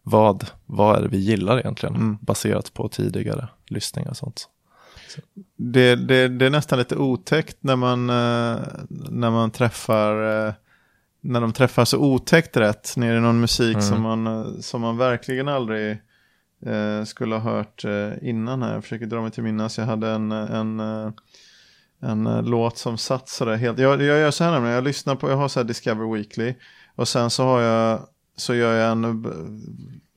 vad, 0.03 0.45
vad 0.67 0.97
är 0.99 1.03
det 1.03 1.09
vi 1.09 1.17
gillar 1.19 1.59
egentligen, 1.59 1.95
Mm. 1.95 2.19
baserat 2.21 2.75
på 2.75 2.89
tidigare 2.89 3.49
lyssningar 3.67 4.11
och 4.11 4.17
sånt. 4.17 4.49
det, 5.57 5.97
det, 5.97 6.29
det 6.29 6.47
är 6.47 6.51
nästan 6.51 6.79
lite 6.79 6.97
otäckt 6.97 7.57
när 7.61 7.77
man, 7.77 8.11
eh, 8.11 8.57
när 9.11 9.31
man 9.31 9.51
träffar, 9.51 10.47
eh, 10.49 10.53
när 11.21 11.41
de 11.41 11.53
träffar 11.53 11.85
så 11.85 11.99
otäckt 11.99 12.57
rätt 12.57 12.97
ner 12.97 13.17
i 13.17 13.21
någon 13.21 13.41
musik 13.41 13.75
Mm. 13.77 13.83
som, 13.89 14.03
man, 14.03 14.27
eh, 14.27 14.45
som 14.61 14.81
man 14.81 14.97
verkligen 14.97 15.49
aldrig 15.49 15.99
Eh, 16.67 17.05
skulle 17.05 17.35
ha 17.35 17.51
hört 17.57 17.85
eh, 17.85 18.29
innan 18.29 18.63
här. 18.63 18.75
Jag 18.75 18.83
försöker 18.83 19.07
dra 19.07 19.23
mig 19.23 19.31
till 19.31 19.43
minnas, 19.43 19.79
jag 19.79 19.85
hade 19.85 20.09
en, 20.09 20.33
eh, 20.33 20.51
en, 20.51 20.81
eh, 20.81 21.11
en 22.01 22.45
låt 22.45 22.79
som 22.79 22.99
satt 22.99 23.29
sådär 23.29 23.57
helt, 23.57 23.79
jag, 23.79 24.03
jag 24.03 24.19
gör 24.19 24.31
så 24.31 24.45
här 24.45 24.53
nämligen, 24.53 24.75
jag 24.75 24.85
lyssnar 24.85 25.17
på, 25.17 25.31
jag 25.31 25.37
har 25.37 25.49
så 25.49 25.61
här 25.61 25.65
Discover 25.65 26.15
Weekly 26.15 26.55
och 26.95 27.09
sen 27.09 27.31
så 27.31 27.45
har 27.45 27.61
jag, 27.61 28.01
så 28.37 28.55
gör 28.55 28.75
jag 28.75 28.93
en, 28.93 29.27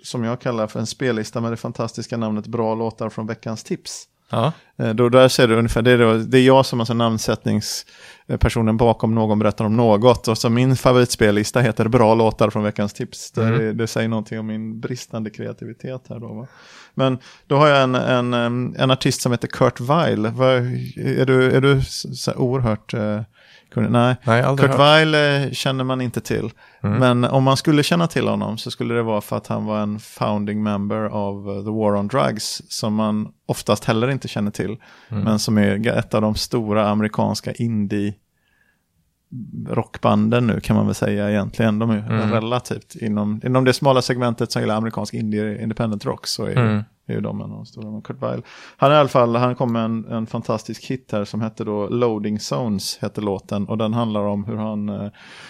som 0.03 0.23
jag 0.23 0.41
kallar 0.41 0.67
för 0.67 0.79
en 0.79 0.87
spellista 0.87 1.41
med 1.41 1.51
det 1.51 1.57
fantastiska 1.57 2.17
namnet 2.17 2.47
Bra 2.47 2.75
låtar 2.75 3.09
från 3.09 3.27
veckans 3.27 3.63
tips. 3.63 4.07
Ja, 4.29 4.53
Eh, 4.79 4.93
Då, 4.93 5.09
där 5.09 5.27
ser 5.27 5.47
du 5.47 5.55
ungefär, 5.55 5.81
det 5.81 5.91
är, 5.91 5.97
då, 5.97 6.13
det 6.17 6.37
är 6.37 6.45
jag 6.45 6.65
som 6.65 6.79
är 6.79 6.93
namnsättningspersonen 6.93 8.77
bakom 8.77 9.15
någon 9.15 9.39
berättar 9.39 9.65
om 9.65 9.77
något. 9.77 10.27
Och 10.27 10.37
så 10.37 10.49
min 10.49 10.75
favoritspellista 10.75 11.61
heter 11.61 11.87
Bra 11.87 12.15
låtar 12.15 12.49
från 12.49 12.63
veckans 12.63 12.93
tips. 12.93 13.37
Mm. 13.37 13.59
det, 13.59 13.73
det 13.73 13.87
säger 13.87 14.07
någonting 14.07 14.39
om 14.39 14.47
min 14.47 14.79
bristande 14.79 15.29
kreativitet 15.29 16.05
här 16.09 16.19
då. 16.19 16.33
Va? 16.33 16.47
Men 16.93 17.17
då 17.47 17.55
har 17.55 17.67
jag 17.67 17.83
en, 17.83 17.95
en, 17.95 18.75
en 18.75 18.91
artist 18.91 19.21
som 19.21 19.31
heter 19.31 19.47
Kurt 19.47 19.79
Weill. 19.79 20.25
Är 20.25 21.25
du, 21.25 21.51
är 21.51 21.61
du 21.61 21.81
så 22.13 22.33
oerhört 22.33 22.91
kunnig? 22.91 23.25
Nej. 23.75 24.15
nej, 24.23 24.43
Kurt 24.43 24.59
hört. 24.69 24.79
Weill 24.79 25.15
eh, 25.45 25.51
känner 25.51 25.83
man 25.83 26.01
inte 26.01 26.21
till. 26.21 26.49
Mm. 26.83 26.99
Men 26.99 27.23
om 27.31 27.43
man 27.43 27.57
skulle 27.57 27.83
känna 27.83 28.07
till 28.07 28.27
honom 28.27 28.57
så 28.57 28.71
skulle 28.71 28.93
det 28.93 29.03
vara 29.03 29.21
för 29.21 29.37
att 29.37 29.47
han 29.47 29.65
var 29.65 29.79
en 29.79 29.99
founding 29.99 30.63
member 30.63 31.03
av 31.09 31.49
eh, 31.49 31.63
The 31.63 31.69
War 31.71 31.95
on 31.95 32.07
Drugs. 32.07 32.61
Som 32.69 32.93
man 32.95 33.27
oftast 33.45 33.85
heller 33.85 34.09
inte 34.09 34.27
känner 34.27 34.51
till. 34.51 34.77
Mm. 35.09 35.23
Men 35.23 35.39
som 35.39 35.57
är 35.57 35.87
ett 35.87 36.13
av 36.13 36.21
de 36.21 36.35
stora 36.35 36.89
amerikanska 36.89 37.51
indie 37.51 38.13
rockbanden 39.69 40.47
nu 40.47 40.59
kan 40.59 40.75
man 40.75 40.85
väl 40.85 40.95
säga 40.95 41.29
egentligen. 41.29 41.79
De 41.79 41.89
är 41.89 41.97
Mm. 42.11 42.31
relativt 42.31 42.95
inom, 42.95 43.41
inom 43.45 43.63
det 43.65 43.73
smala 43.73 44.01
segmentet 44.01 44.51
som 44.51 44.61
gäller 44.61 44.75
amerikansk 44.75 45.13
indie 45.13 45.61
independent 45.63 46.05
rock 46.05 46.27
så 46.27 46.45
är, 46.45 46.49
ju- 46.49 46.83
Mm. 47.09 47.17
är 47.17 47.21
ju 47.21 47.21
de 47.21 47.41
en 47.41 47.51
av 47.51 47.57
de 47.57 47.65
stora. 47.65 47.91
Men 47.91 48.01
Kurt 48.01 48.21
Weill. 48.21 48.41
Han 48.77 48.91
är 48.91 48.95
i 48.95 48.99
alla 48.99 49.09
fall, 49.09 49.35
han 49.35 49.55
kom 49.55 49.73
med 49.73 49.85
en, 49.85 50.05
en 50.05 50.27
fantastisk 50.27 50.85
hit 50.85 51.09
här 51.11 51.25
som 51.25 51.41
hette 51.41 51.63
då 51.63 51.87
Loading 51.89 52.39
Zones, 52.39 52.97
hette 53.01 53.21
låten. 53.21 53.67
Och 53.67 53.77
den 53.77 53.93
handlar 53.93 54.21
om 54.21 54.45
hur 54.45 54.55
han 54.55 54.89
eh, 54.89 55.09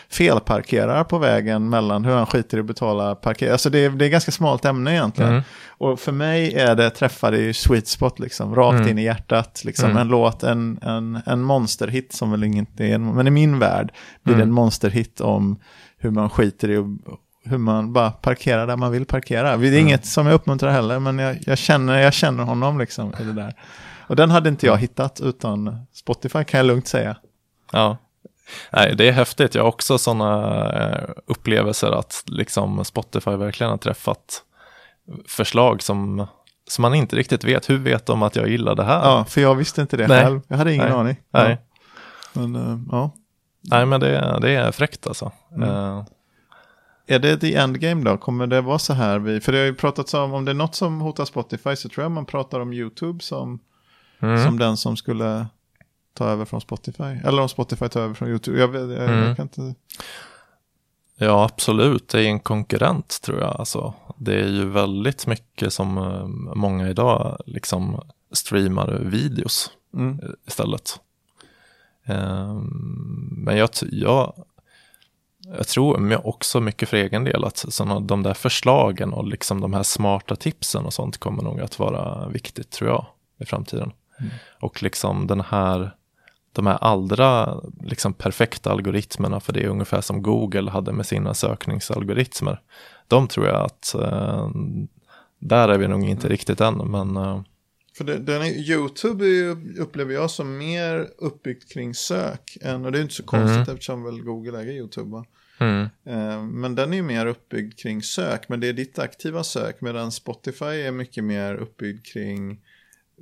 felparkerar 0.09 1.03
på 1.03 1.17
vägen 1.17 1.69
mellan, 1.69 2.05
hur 2.05 2.13
han 2.13 2.25
skiter 2.25 2.57
i 2.57 2.59
att 2.59 2.65
betala 2.65 3.15
parkering. 3.15 3.51
Alltså 3.51 3.69
det 3.69 3.79
är, 3.85 3.89
det 3.89 4.05
är 4.05 4.09
ganska 4.09 4.31
smalt 4.31 4.65
ämne 4.65 4.91
egentligen. 4.93 5.31
Mm. 5.31 5.43
Och 5.69 5.99
för 5.99 6.11
mig 6.11 6.53
är 6.53 6.75
det 6.75 6.89
träffar 6.89 7.33
i 7.35 7.53
sweet 7.53 7.87
spot, 7.87 8.19
liksom, 8.19 8.55
rakt 8.55 8.77
Mm. 8.77 8.89
in 8.89 8.97
i 8.97 9.03
hjärtat. 9.03 9.61
Liksom, 9.65 9.85
Mm. 9.89 10.01
En 10.01 10.07
låt, 10.07 10.43
en, 10.43 10.79
en, 10.81 11.19
en 11.25 11.41
monsterhit 11.41 12.13
som 12.13 12.31
väl 12.31 12.43
inte 12.43 12.83
är, 12.85 12.95
en- 12.95 13.15
men 13.15 13.27
i 13.27 13.31
min 13.31 13.59
värld 13.59 13.91
blir 14.23 14.35
det 14.35 14.41
Mm. 14.41 14.49
en 14.49 14.53
monsterhit 14.55 15.21
om 15.21 15.59
hur 15.97 16.11
man 16.11 16.29
skiter 16.29 16.69
i 16.69 16.77
och 16.77 16.85
hur 17.47 17.57
man 17.57 17.93
bara 17.93 18.11
parkerar 18.11 18.67
där 18.67 18.75
man 18.77 18.91
vill 18.91 19.05
parkera. 19.05 19.57
Det 19.57 19.67
är 19.67 19.71
Mm. 19.71 19.79
inget 19.87 20.05
som 20.05 20.25
jag 20.27 20.33
uppmuntrar 20.35 20.71
heller, 20.71 20.99
men 20.99 21.19
jag, 21.19 21.37
jag, 21.45 21.57
känner, 21.57 21.99
jag 21.99 22.13
känner 22.13 22.43
honom 22.43 22.79
liksom 22.79 23.13
i 23.19 23.23
det 23.23 23.33
där. 23.33 23.53
Och 24.07 24.15
den 24.15 24.31
hade 24.31 24.49
inte 24.49 24.65
jag 24.65 24.77
hittat 24.77 25.21
utan 25.21 25.85
Spotify 25.93 26.43
kan 26.43 26.57
jag 26.57 26.67
lugnt 26.67 26.87
säga. 26.87 27.15
Ja. 27.71 27.97
Nej, 28.71 28.95
det 28.95 29.07
är 29.07 29.11
häftigt. 29.11 29.55
Jag 29.55 29.63
har 29.63 29.67
också 29.69 29.97
sådana 29.97 30.65
eh, 30.73 31.09
upplevelser 31.25 31.91
att 31.99 32.23
liksom 32.25 32.85
Spotify 32.85 33.31
verkligen 33.31 33.69
har 33.71 33.77
träffat 33.77 34.41
förslag 35.27 35.81
som, 35.83 36.27
som 36.67 36.81
man 36.81 36.95
inte 36.95 37.15
riktigt 37.15 37.43
vet. 37.43 37.69
Hur 37.69 37.77
vet 37.77 38.05
de 38.05 38.23
att 38.23 38.35
jag 38.35 38.47
gillar 38.49 38.75
det 38.75 38.83
här? 38.83 38.99
Ja, 39.03 39.25
för 39.25 39.41
jag 39.41 39.55
visste 39.55 39.81
inte 39.81 39.97
det 39.97 40.07
Nej. 40.07 40.23
själv. 40.23 40.41
Jag 40.47 40.57
hade 40.57 40.73
ingen 40.73 40.89
Nej. 40.89 40.97
aning. 40.97 41.15
Nej. 41.31 41.57
Ja. 42.33 42.41
Men 42.41 42.55
eh, 42.55 42.79
ja. 42.91 43.11
Nej, 43.61 43.85
men 43.85 43.99
det, 43.99 44.37
det 44.41 44.51
är 44.51 44.71
fräckt 44.71 45.07
alltså. 45.07 45.31
Mm. 45.55 46.03
Är 47.07 47.19
det 47.19 47.37
the 47.37 47.55
endgame 47.55 48.03
då? 48.03 48.17
Kommer 48.17 48.47
det 48.47 48.61
vara 48.61 48.79
så 48.79 48.93
här? 48.93 49.19
Vi, 49.19 49.41
för 49.41 49.51
det 49.51 49.57
har 49.57 49.65
ju 49.65 49.75
pratats 49.75 50.13
om, 50.13 50.33
om 50.33 50.45
det 50.45 50.51
är 50.51 50.55
något 50.55 50.75
som 50.75 51.01
hotar 51.01 51.25
Spotify 51.25 51.75
så 51.75 51.89
tror 51.89 52.03
jag 52.03 52.11
man 52.11 52.25
pratar 52.25 52.59
om 52.59 52.73
YouTube 52.73 53.23
som, 53.23 53.59
mm. 54.19 54.45
som 54.45 54.59
den 54.59 54.77
som 54.77 54.97
skulle 54.97 55.47
ta 56.13 56.25
över 56.25 56.45
från 56.45 56.61
Spotify. 56.61 57.03
Eller 57.03 57.41
om 57.41 57.49
Spotify 57.49 57.89
tar 57.89 58.01
över 58.01 58.13
från 58.13 58.29
YouTube. 58.29 58.59
Jag, 58.59 58.67
vet, 58.67 58.81
jag, 58.81 59.09
Mm. 59.09 59.27
jag 59.27 59.35
kan 59.35 59.43
inte... 59.45 59.75
Ja, 61.19 61.43
absolut. 61.45 62.07
Det 62.09 62.19
är 62.21 62.25
en 62.25 62.39
konkurrent 62.39 63.21
tror 63.21 63.39
jag. 63.39 63.55
Alltså, 63.59 63.93
det 64.17 64.33
är 64.33 64.47
ju 64.47 64.65
väldigt 64.65 65.27
mycket 65.27 65.73
som 65.73 65.97
eh, 65.97 66.25
många 66.55 66.89
idag 66.89 67.37
liksom 67.45 68.01
streamar 68.31 68.99
videos 69.03 69.71
Mm. 69.93 70.19
istället. 70.47 70.99
Ehm, 72.05 72.67
Men 73.45 73.57
jag, 73.57 73.69
jag, 73.91 74.33
jag 75.55 75.67
tror 75.67 76.27
också 76.27 76.61
mycket 76.61 76.89
för 76.89 76.97
egen 76.97 77.23
del 77.23 77.43
att 77.43 77.57
såna, 77.57 77.99
de 77.99 78.23
där 78.23 78.33
förslagen 78.33 79.13
och 79.13 79.27
liksom 79.27 79.61
de 79.61 79.73
här 79.73 79.83
smarta 79.83 80.35
tipsen 80.35 80.85
och 80.85 80.93
sånt 80.93 81.17
kommer 81.17 81.43
nog 81.43 81.61
att 81.61 81.79
vara 81.79 82.27
viktigt 82.27 82.69
tror 82.69 82.89
jag 82.89 83.05
i 83.39 83.45
framtiden. 83.45 83.91
Mm. 84.19 84.31
Och 84.59 84.83
liksom 84.83 85.27
den 85.27 85.41
här, 85.41 85.95
de 86.51 86.67
här 86.67 86.77
allra 86.81 87.61
liksom 87.81 88.13
perfekta 88.13 88.71
algoritmerna 88.71 89.39
för 89.39 89.53
det 89.53 89.63
är 89.63 89.67
ungefär 89.67 90.01
som 90.01 90.21
Google 90.21 90.71
hade 90.71 90.93
med 90.93 91.05
sina 91.05 91.33
sökningsalgoritmer. 91.33 92.61
De 93.07 93.27
tror 93.27 93.47
jag 93.47 93.65
att 93.65 93.95
eh, 93.95 94.49
där 95.39 95.69
är 95.69 95.77
vi 95.77 95.87
nog 95.87 96.09
inte 96.09 96.29
riktigt 96.29 96.61
än, 96.61 96.77
men 96.77 97.17
eh, 97.17 97.41
För 97.97 98.03
det, 98.03 98.17
den 98.17 98.41
är, 98.41 98.45
YouTube 98.49 99.25
är 99.25 99.29
ju, 99.29 99.75
upplever 99.79 100.13
jag 100.13 100.31
som 100.31 100.57
mer 100.57 101.09
uppbyggt 101.17 101.73
kring 101.73 101.93
sök. 101.95 102.57
Än, 102.61 102.85
och 102.85 102.91
det 102.91 102.97
är 102.97 103.01
inte 103.01 103.13
så 103.13 103.23
konstigt 103.23 103.55
Mm. 103.57 103.69
eftersom 103.73 104.03
väl 104.03 104.21
Google 104.21 104.59
äger 104.61 104.71
YouTube. 104.73 105.11
Va? 105.11 105.25
mm, 105.59 105.81
Eh, 106.05 106.43
men 106.43 106.75
den 106.75 106.93
är 106.93 106.97
ju 106.97 107.03
mer 107.03 107.25
uppbyggd 107.25 107.79
kring 107.79 108.03
sök. 108.03 108.49
Men 108.49 108.59
det 108.59 108.67
är 108.67 108.73
ditt 108.73 108.99
aktiva 108.99 109.43
sök. 109.43 109.81
Medan 109.81 110.11
Spotify 110.11 110.65
är 110.65 110.91
mycket 110.91 111.23
mer 111.23 111.55
uppbyggd 111.55 112.05
kring 112.05 112.59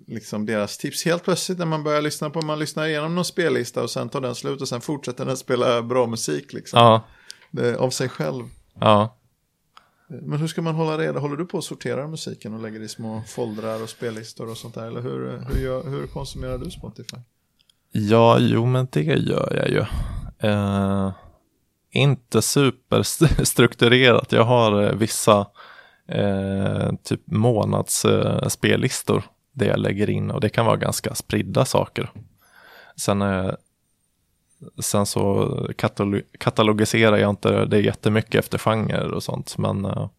liksom 0.07 0.45
deras 0.45 0.77
tips. 0.77 1.05
Helt 1.05 1.23
plötsligt 1.23 1.57
när 1.59 1.65
man 1.65 1.83
börjar 1.83 2.01
lyssna 2.01 2.29
på, 2.29 2.41
man 2.41 2.59
lyssnar 2.59 2.87
igenom 2.87 3.15
någon 3.15 3.25
spellista 3.25 3.83
och 3.83 3.89
sen 3.89 4.09
tar 4.09 4.21
den 4.21 4.35
slut 4.35 4.61
och 4.61 4.67
sen 4.67 4.81
fortsätter 4.81 5.25
den 5.25 5.37
spela 5.37 5.81
bra 5.81 6.07
musik 6.07 6.53
liksom. 6.53 6.79
Ja, 6.79 7.05
Det, 7.51 7.75
av 7.77 7.89
sig 7.89 8.09
själv. 8.09 8.43
ja. 8.79 9.14
Men 10.21 10.39
hur 10.39 10.47
ska 10.47 10.61
man 10.61 10.75
hålla 10.75 10.97
reda? 10.97 11.19
Håller 11.19 11.37
du 11.37 11.45
på 11.45 11.57
att 11.57 11.63
sortera 11.63 12.07
musiken 12.07 12.53
och 12.53 12.61
lägger 12.61 12.79
i 12.79 12.87
små 12.87 13.23
foldrar 13.27 13.83
och 13.83 13.89
spellistor 13.89 14.49
och 14.49 14.57
sånt 14.57 14.75
där? 14.75 14.87
Eller 14.87 15.01
hur, 15.01 15.43
hur, 15.49 15.63
gör, 15.63 15.89
hur 15.89 16.07
konsumerar 16.07 16.57
du 16.57 16.71
Spotify? 16.71 17.17
Ja, 17.91 18.37
jo 18.39 18.65
men 18.65 18.87
det 18.91 19.03
gör 19.03 19.55
jag 19.55 19.69
ju. 19.69 19.85
Eh, 20.49 21.11
inte 21.91 22.41
superstrukturerat. 22.41 24.31
Jag 24.31 24.43
har 24.43 24.83
eh, 24.83 24.91
vissa 24.95 25.47
eh, 26.07 26.91
typ 27.03 27.21
månadsspellistor 27.25 29.17
eh, 29.17 29.23
där 29.53 29.65
jag 29.65 29.79
lägger 29.79 30.09
in 30.09 30.31
och 30.31 30.41
det 30.41 30.49
kan 30.49 30.65
vara 30.65 30.77
ganska 30.77 31.15
spridda 31.15 31.65
saker. 31.65 32.11
Sen, 32.95 33.21
eh, 33.21 33.51
sen 34.79 35.05
så 35.05 35.49
katalo 35.77 36.21
katalogiserar 36.39 37.17
jag 37.17 37.29
inte 37.29 37.65
det 37.65 37.81
jättemycket 37.81 38.35
efter 38.39 38.57
genre 38.57 39.15
och 39.15 39.23
sånt 39.23 39.57
men, 39.57 39.85
eh, 39.85 40.09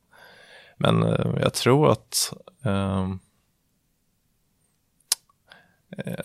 men 0.76 1.02
eh, 1.02 1.30
jag 1.40 1.54
tror 1.54 1.92
att 1.92 2.32
ehm, 2.64 3.18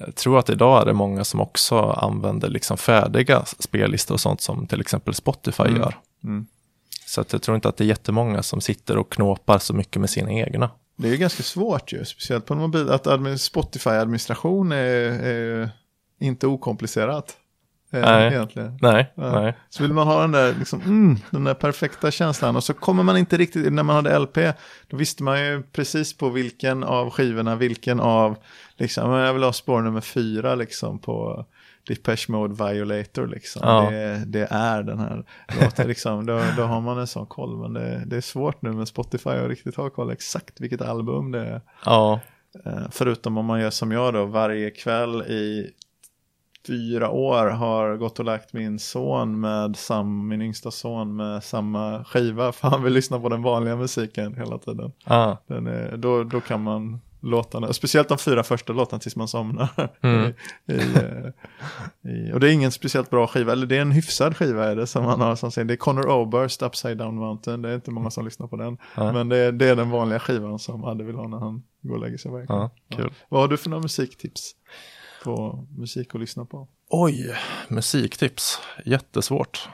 jag 0.06 0.16
tror 0.16 0.40
att 0.40 0.50
idag 0.50 0.82
är 0.82 0.86
det 0.86 0.94
många 0.94 1.24
som 1.24 1.42
också 1.42 1.80
använder 1.80 2.50
liksom 2.50 2.78
färdiga 2.78 3.46
spellistor 3.46 4.16
och 4.16 4.20
sånt 4.20 4.42
som 4.42 4.68
till 4.68 4.82
exempel 4.82 5.14
Spotify 5.14 5.64
Mm. 5.64 5.78
gör. 5.78 5.98
Mm. 6.24 6.48
Så 7.06 7.22
att 7.22 7.34
jag 7.34 7.42
tror 7.42 7.56
inte 7.56 7.70
att 7.70 7.78
det 7.78 7.84
är 7.84 7.88
jättemånga 7.88 8.44
som 8.44 8.62
sitter 8.62 8.98
och 8.98 9.12
knåpar 9.12 9.60
så 9.60 9.74
mycket 9.74 10.00
med 10.00 10.10
sina 10.10 10.32
egna. 10.32 10.70
Det 10.96 11.08
är 11.08 11.12
ju 11.12 11.18
ganska 11.18 11.44
svårt 11.44 11.94
ju, 11.94 12.06
speciellt 12.06 12.46
på 12.46 12.54
en 12.54 12.60
mobil, 12.60 12.90
att 12.90 13.08
admin, 13.08 13.38
Spotify-administration 13.38 14.72
är, 14.72 15.12
är 15.26 15.70
inte 16.20 16.48
okomplicerat. 16.48 17.38
Eh, 17.92 18.02
Nej. 18.02 18.28
Egentligen. 18.34 18.78
Nej, 18.82 19.14
Ja. 19.16 19.42
nej. 19.42 19.58
Så 19.70 19.84
vill 19.84 19.94
man 19.94 20.08
ha 20.08 20.22
den 20.22 20.32
där, 20.32 20.54
liksom, 20.60 20.82
mm, 20.82 21.18
den 21.30 21.44
där 21.44 21.54
perfekta 21.54 22.12
känslan 22.12 22.56
och 22.56 22.64
så 22.64 22.74
kommer 22.74 23.04
man 23.04 23.18
inte 23.18 23.38
riktigt, 23.38 23.74
när 23.74 23.84
man 23.84 23.96
hade 23.96 24.20
LP, 24.20 24.38
då 24.88 24.98
visste 24.98 25.24
man 25.24 25.40
ju 25.46 25.64
precis 25.64 26.18
på 26.18 26.30
vilken 26.30 26.84
av 26.84 27.10
skivorna, 27.10 27.56
vilken 27.56 28.00
av, 28.00 28.36
liksom, 28.78 29.12
jag 29.12 29.34
vill 29.34 29.44
ha 29.44 29.54
spår 29.54 29.82
nummer 29.82 30.02
fyra 30.02 30.56
liksom 30.56 31.00
på 31.00 31.46
Depeche 31.88 32.26
Mode 32.32 32.66
Violator 32.66 33.28
liksom. 33.28 33.62
Ja. 33.66 33.90
Det, 33.90 34.24
det 34.26 34.48
är 34.52 34.84
den 34.84 35.00
här 35.00 35.24
låten 35.62 35.88
liksom, 35.88 36.26
då, 36.26 36.42
då 36.58 36.64
har 36.64 36.82
man 36.82 36.98
en 37.00 37.08
sån 37.08 37.26
koll, 37.26 37.58
men 37.58 37.74
det, 37.74 38.04
det 38.06 38.18
är 38.18 38.22
svårt 38.22 38.62
nu 38.62 38.72
med 38.72 38.88
Spotify 38.88 39.30
att 39.30 39.50
riktigt 39.50 39.76
ha 39.76 39.90
koll 39.90 40.12
exakt 40.12 40.62
vilket 40.62 40.82
album 40.82 41.32
det 41.32 41.40
är. 41.40 41.62
Ja, 41.86 42.20
Eh, 42.66 42.82
Förutom 42.92 43.38
om 43.38 43.46
man 43.46 43.62
gör 43.62 43.70
som 43.70 43.92
jag 43.92 44.14
då, 44.14 44.26
varje 44.26 44.70
kväll 44.70 45.22
i 45.22 45.70
fyra 46.68 47.10
år 47.10 47.48
har 47.48 47.98
gått 47.98 48.20
och 48.20 48.26
lagt 48.26 48.54
min 48.54 48.80
son 48.80 49.40
med 49.40 49.76
sam, 49.76 50.28
min 50.28 50.42
yngsta 50.42 50.72
son 50.72 51.16
med 51.16 51.44
samma 51.44 52.04
skiva 52.04 52.52
för 52.52 52.68
han 52.68 52.84
vill 52.84 52.94
lyssna 52.94 53.20
på 53.20 53.30
den 53.30 53.42
vanliga 53.42 53.76
musiken 53.76 54.36
hela 54.36 54.58
tiden. 54.58 54.92
ah, 55.06 55.36
är, 55.48 55.98
då, 55.98 56.24
då 56.24 56.42
kan 56.42 56.64
man 56.64 57.00
låtarna, 57.22 57.74
speciellt 57.74 58.10
de 58.10 58.18
fyra 58.18 58.44
första 58.44 58.74
låtarna 58.74 59.00
tills 59.00 59.16
man 59.16 59.28
somnar. 59.28 59.90
Mm. 60.02 60.34
I, 60.66 60.76
eh, 60.76 62.12
i, 62.12 62.34
och 62.34 62.40
det 62.40 62.50
är 62.50 62.52
ingen 62.52 62.72
speciellt 62.72 63.10
bra 63.10 63.28
skiva, 63.28 63.52
eller 63.52 63.68
det 63.68 63.78
är 63.78 63.82
en 63.82 63.92
hyfsad 63.92 64.38
skiva 64.38 64.66
är 64.66 64.76
det 64.76 64.88
som 64.88 65.04
man 65.04 65.22
har 65.22 65.36
som 65.36 65.52
säger. 65.52 65.66
Det 65.66 65.74
är 65.74 65.78
Connor 65.78 66.10
Oberst, 66.10 66.62
Upside 66.62 66.98
Down 66.98 67.16
Mountain, 67.16 67.62
det 67.62 67.70
är 67.70 67.76
inte 67.76 67.92
många 67.92 68.12
som 68.12 68.26
lyssnar 68.26 68.48
på 68.48 68.56
den. 68.56 68.78
Ja. 68.96 69.12
Men 69.12 69.30
det 69.30 69.38
är, 69.38 69.52
det 69.52 69.70
är 69.70 69.76
den 69.76 69.90
vanliga 69.90 70.20
skivan 70.20 70.60
som 70.60 70.84
Adde 70.84 71.04
vill 71.04 71.16
ha 71.16 71.28
när 71.28 71.38
han 71.38 71.64
går 71.82 71.96
och 71.96 72.02
lägger 72.02 72.18
sig 72.18 72.32
kväll. 72.32 72.46
ja, 72.50 72.70
kul. 72.96 73.14
Vad 73.30 73.42
har 73.42 73.48
du 73.48 73.58
för 73.58 73.70
några 73.70 73.82
musiktips 73.82 74.56
på 75.24 75.66
musik 75.78 76.16
att 76.16 76.22
lyssna 76.22 76.46
på? 76.46 76.68
Oj, 76.90 77.36
musiktips. 77.68 78.60
Jättesvårt. 78.86 79.70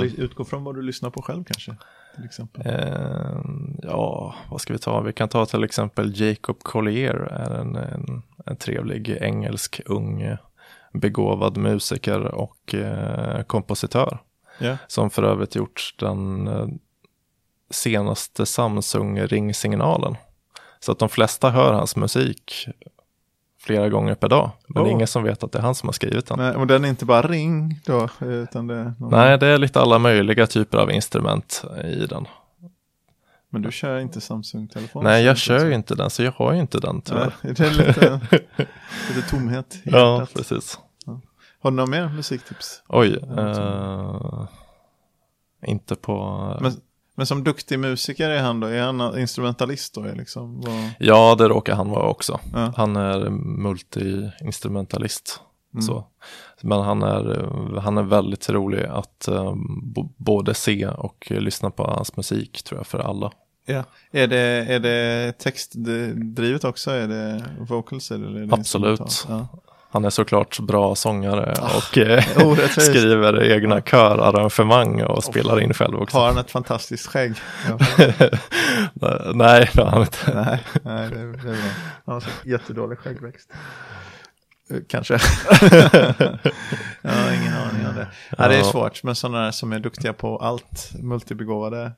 Li- 0.00 0.14
Utgå 0.18 0.44
från 0.44 0.64
vad 0.64 0.74
du 0.74 0.82
lyssnar 0.82 1.10
på 1.10 1.22
själv 1.22 1.44
kanske, 1.44 1.74
till 2.14 2.24
exempel. 2.24 2.66
eh, 2.66 3.40
ja, 3.82 4.34
vad 4.50 4.60
ska 4.60 4.72
vi 4.72 4.78
ta? 4.78 5.00
Vi 5.00 5.12
kan 5.12 5.28
ta 5.28 5.46
till 5.46 5.64
exempel 5.64 6.20
Jacob 6.20 6.62
Collier, 6.62 7.14
är 7.14 7.50
en, 7.60 7.76
en, 7.76 8.22
en 8.46 8.56
trevlig 8.56 9.08
engelsk 9.20 9.80
ung 9.86 10.36
begåvad 10.92 11.56
musiker 11.56 12.20
och 12.24 12.74
eh, 12.74 13.42
kompositör. 13.42 14.18
Ja. 14.58 14.76
Som 14.86 15.10
för 15.10 15.22
övrigt 15.22 15.54
gjort 15.54 15.94
den 15.98 16.48
eh, 16.48 16.66
senaste 17.70 18.46
Samsung 18.46 19.20
ringsignalen. 19.20 20.16
Så 20.80 20.92
att 20.92 20.98
de 20.98 21.08
flesta 21.08 21.50
hör 21.50 21.72
hans 21.72 21.96
musik 21.96 22.68
flera 23.60 23.88
gånger 23.88 24.14
per 24.14 24.28
dag. 24.28 24.50
Men 24.66 24.74
det 24.74 24.88
är 24.88 24.92
Oh. 24.92 24.94
ingen 24.96 25.06
som 25.06 25.22
vet 25.22 25.42
att 25.42 25.52
det 25.52 25.58
är 25.58 25.62
han 25.62 25.74
som 25.74 25.88
har 25.88 25.92
skrivit 25.92 26.26
den. 26.26 26.38
Men, 26.38 26.56
och 26.56 26.66
den 26.66 26.84
är 26.84 26.88
inte 26.88 27.04
bara 27.04 27.22
ring 27.22 27.80
då, 27.86 28.08
utan 28.20 28.66
det 28.66 28.74
är 28.74 28.94
någon... 28.98 29.10
Nej, 29.10 29.38
det 29.38 29.46
är 29.46 29.58
lite 29.58 29.80
alla 29.80 29.98
möjliga 29.98 30.46
typer 30.46 30.78
av 30.78 30.90
instrument 30.90 31.64
i 31.84 32.06
den. 32.06 32.26
Men 33.52 33.62
du 33.62 33.72
kör 33.72 33.98
inte 33.98 34.20
Samsung-telefon? 34.20 35.04
Nej, 35.04 35.24
jag 35.24 35.36
kör 35.36 35.66
ju 35.66 35.74
inte 35.74 35.94
den, 35.94 36.10
så 36.10 36.22
jag 36.22 36.32
har 36.32 36.52
ju 36.52 36.60
inte 36.60 36.78
den 36.80 37.00
tyvärr. 37.02 37.34
Nej, 37.42 37.54
det 37.54 37.66
är 37.66 37.70
lite, 37.70 38.20
lite 39.14 39.30
tomhet 39.30 39.74
i 39.74 39.80
Ja, 39.90 40.18
hjärtat. 40.20 40.34
precis. 40.34 40.78
Har 41.62 41.70
du 41.70 41.76
några 41.76 41.90
mer 41.90 42.08
musiktips? 42.08 42.82
Oj, 42.88 43.18
Ja, 43.36 44.48
eh, 45.62 45.70
inte 45.70 45.94
på... 45.96 46.36
Men, 46.60 46.72
men 47.20 47.26
som 47.26 47.44
duktig 47.44 47.78
musiker 47.78 48.30
är 48.30 48.42
han 48.42 48.60
då? 48.60 48.66
Är 48.66 48.82
han 48.82 49.18
instrumentalist 49.18 49.94
då? 49.94 50.02
Liksom, 50.02 50.60
vad... 50.60 50.90
Ja, 50.98 51.34
det 51.38 51.48
råkar 51.48 51.74
han 51.74 51.90
vara 51.90 52.08
också. 52.08 52.40
ja. 52.52 52.72
Han 52.76 52.96
är 52.96 53.30
multi-instrumentalist. 53.30 55.40
Mm. 55.74 55.82
Så. 55.82 56.04
Men 56.62 56.80
han 56.80 57.02
är, 57.02 57.48
han 57.80 57.98
är 57.98 58.02
väldigt 58.02 58.50
rolig 58.50 58.84
att 58.84 59.28
eh, 59.28 59.54
både 60.16 60.54
se 60.54 60.86
och 60.86 61.26
lyssna 61.30 61.70
på 61.70 61.84
hans 61.84 62.16
musik 62.16 62.62
tror 62.62 62.78
jag 62.78 62.86
för 62.86 62.98
alla. 62.98 63.32
Ja. 63.66 63.84
Är, 64.12 64.26
det, 64.26 64.66
är 64.68 64.80
det 64.80 65.32
textdrivet 65.38 66.64
också? 66.64 66.90
Är 66.90 67.08
det 67.08 67.44
vocals? 67.68 68.10
Eller 68.10 68.28
är 68.28 68.46
det 68.46 68.54
Absolut. 68.54 69.00
instrumental? 69.00 69.46
Han 69.92 70.04
är 70.04 70.10
såklart 70.10 70.58
bra 70.60 70.94
sångare 70.94 71.54
Ah, 71.60 71.76
och 71.76 71.98
eh, 71.98 72.24
skriver 72.68 73.42
egna 73.42 73.80
körarrangemang 73.80 75.02
och 75.02 75.24
spelar 75.24 75.60
in 75.60 75.74
själv 75.74 76.00
också. 76.00 76.18
Har 76.18 76.26
han 76.26 76.38
ett 76.38 76.50
fantastiskt 76.50 77.06
skägg? 77.06 77.34
Nej, 79.34 79.70
det 79.74 79.82
har 79.82 79.90
han 79.90 80.00
inte. 80.00 80.18
nej, 80.34 80.64
nej, 80.82 81.10
det 81.10 81.20
är, 81.20 81.26
det 81.26 81.38
är 81.50 81.52
bra. 81.52 81.52
Han 82.06 82.14
har 82.14 82.20
så 82.20 82.28
jättedålig 82.44 82.98
skäggväxt. 82.98 83.50
Eh, 84.70 84.76
Kanske. 84.88 85.14
jag 87.02 87.10
har 87.12 87.32
ingen 87.32 87.54
aning 87.54 87.86
om 87.88 87.94
det. 87.94 88.08
Ja, 88.38 88.48
det 88.48 88.56
är 88.56 88.62
svårt 88.62 89.02
med 89.02 89.16
sådana 89.16 89.44
där 89.44 89.50
som 89.50 89.72
är 89.72 89.78
duktiga 89.78 90.12
på 90.12 90.36
allt, 90.38 90.90
multibegåvade 91.02 91.92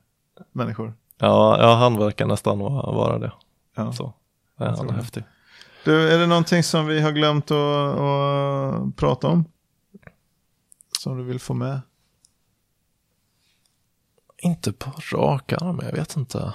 människor. 0.51 0.93
Ja, 1.19 1.57
ja, 1.61 1.73
han 1.75 1.97
verkar 1.97 2.25
nästan 2.25 2.59
vara 2.59 3.19
det. 3.19 3.31
Ja. 3.75 3.93
Så. 3.93 4.13
Ja, 4.59 4.75
han 4.77 4.89
är 4.89 4.93
häftig. 4.93 5.23
Du, 5.83 6.09
är 6.13 6.19
det 6.19 6.27
någonting 6.27 6.63
som 6.63 6.85
vi 6.85 7.01
har 7.01 7.11
glömt 7.11 7.51
att, 7.51 7.99
att 7.99 8.95
prata 8.95 9.27
om? 9.27 9.45
Som 10.99 11.17
du 11.17 11.23
vill 11.23 11.39
få 11.39 11.53
med? 11.53 11.81
Inte 14.37 14.73
på 14.73 14.91
rak 15.13 15.53
arm, 15.53 15.79
jag 15.83 15.91
vet 15.91 16.15
inte. 16.15 16.53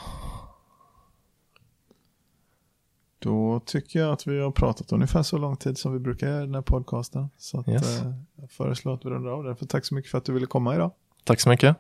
Då 3.19 3.61
tycker 3.67 3.99
jag 3.99 4.13
att 4.13 4.27
vi 4.27 4.41
har 4.41 4.51
pratat 4.51 4.93
ungefär 4.93 5.23
så 5.23 5.39
lång 5.39 5.57
tid 5.57 5.79
som 5.79 5.93
vi 5.93 5.99
brukar 5.99 6.29
i 6.29 6.31
den 6.41 6.55
här 6.55 6.63
podcasten. 6.63 7.29
Så 7.37 7.61
att, 7.61 7.69
Yes. 7.69 8.03
eh, 8.03 8.13
jag 8.37 8.51
föreslår 8.51 8.95
att 8.95 9.05
vi 9.05 9.11
rundar 9.11 9.31
av 9.31 9.45
det. 9.45 9.57
För 9.57 9.67
tack 9.67 9.85
så 9.85 9.95
mycket 9.95 10.11
för 10.11 10.19
att 10.19 10.25
du 10.25 10.33
ville 10.33 10.47
komma 10.47 10.75
idag. 10.75 10.91
Tack 11.25 11.41
så 11.41 11.49
mycket. 11.49 11.77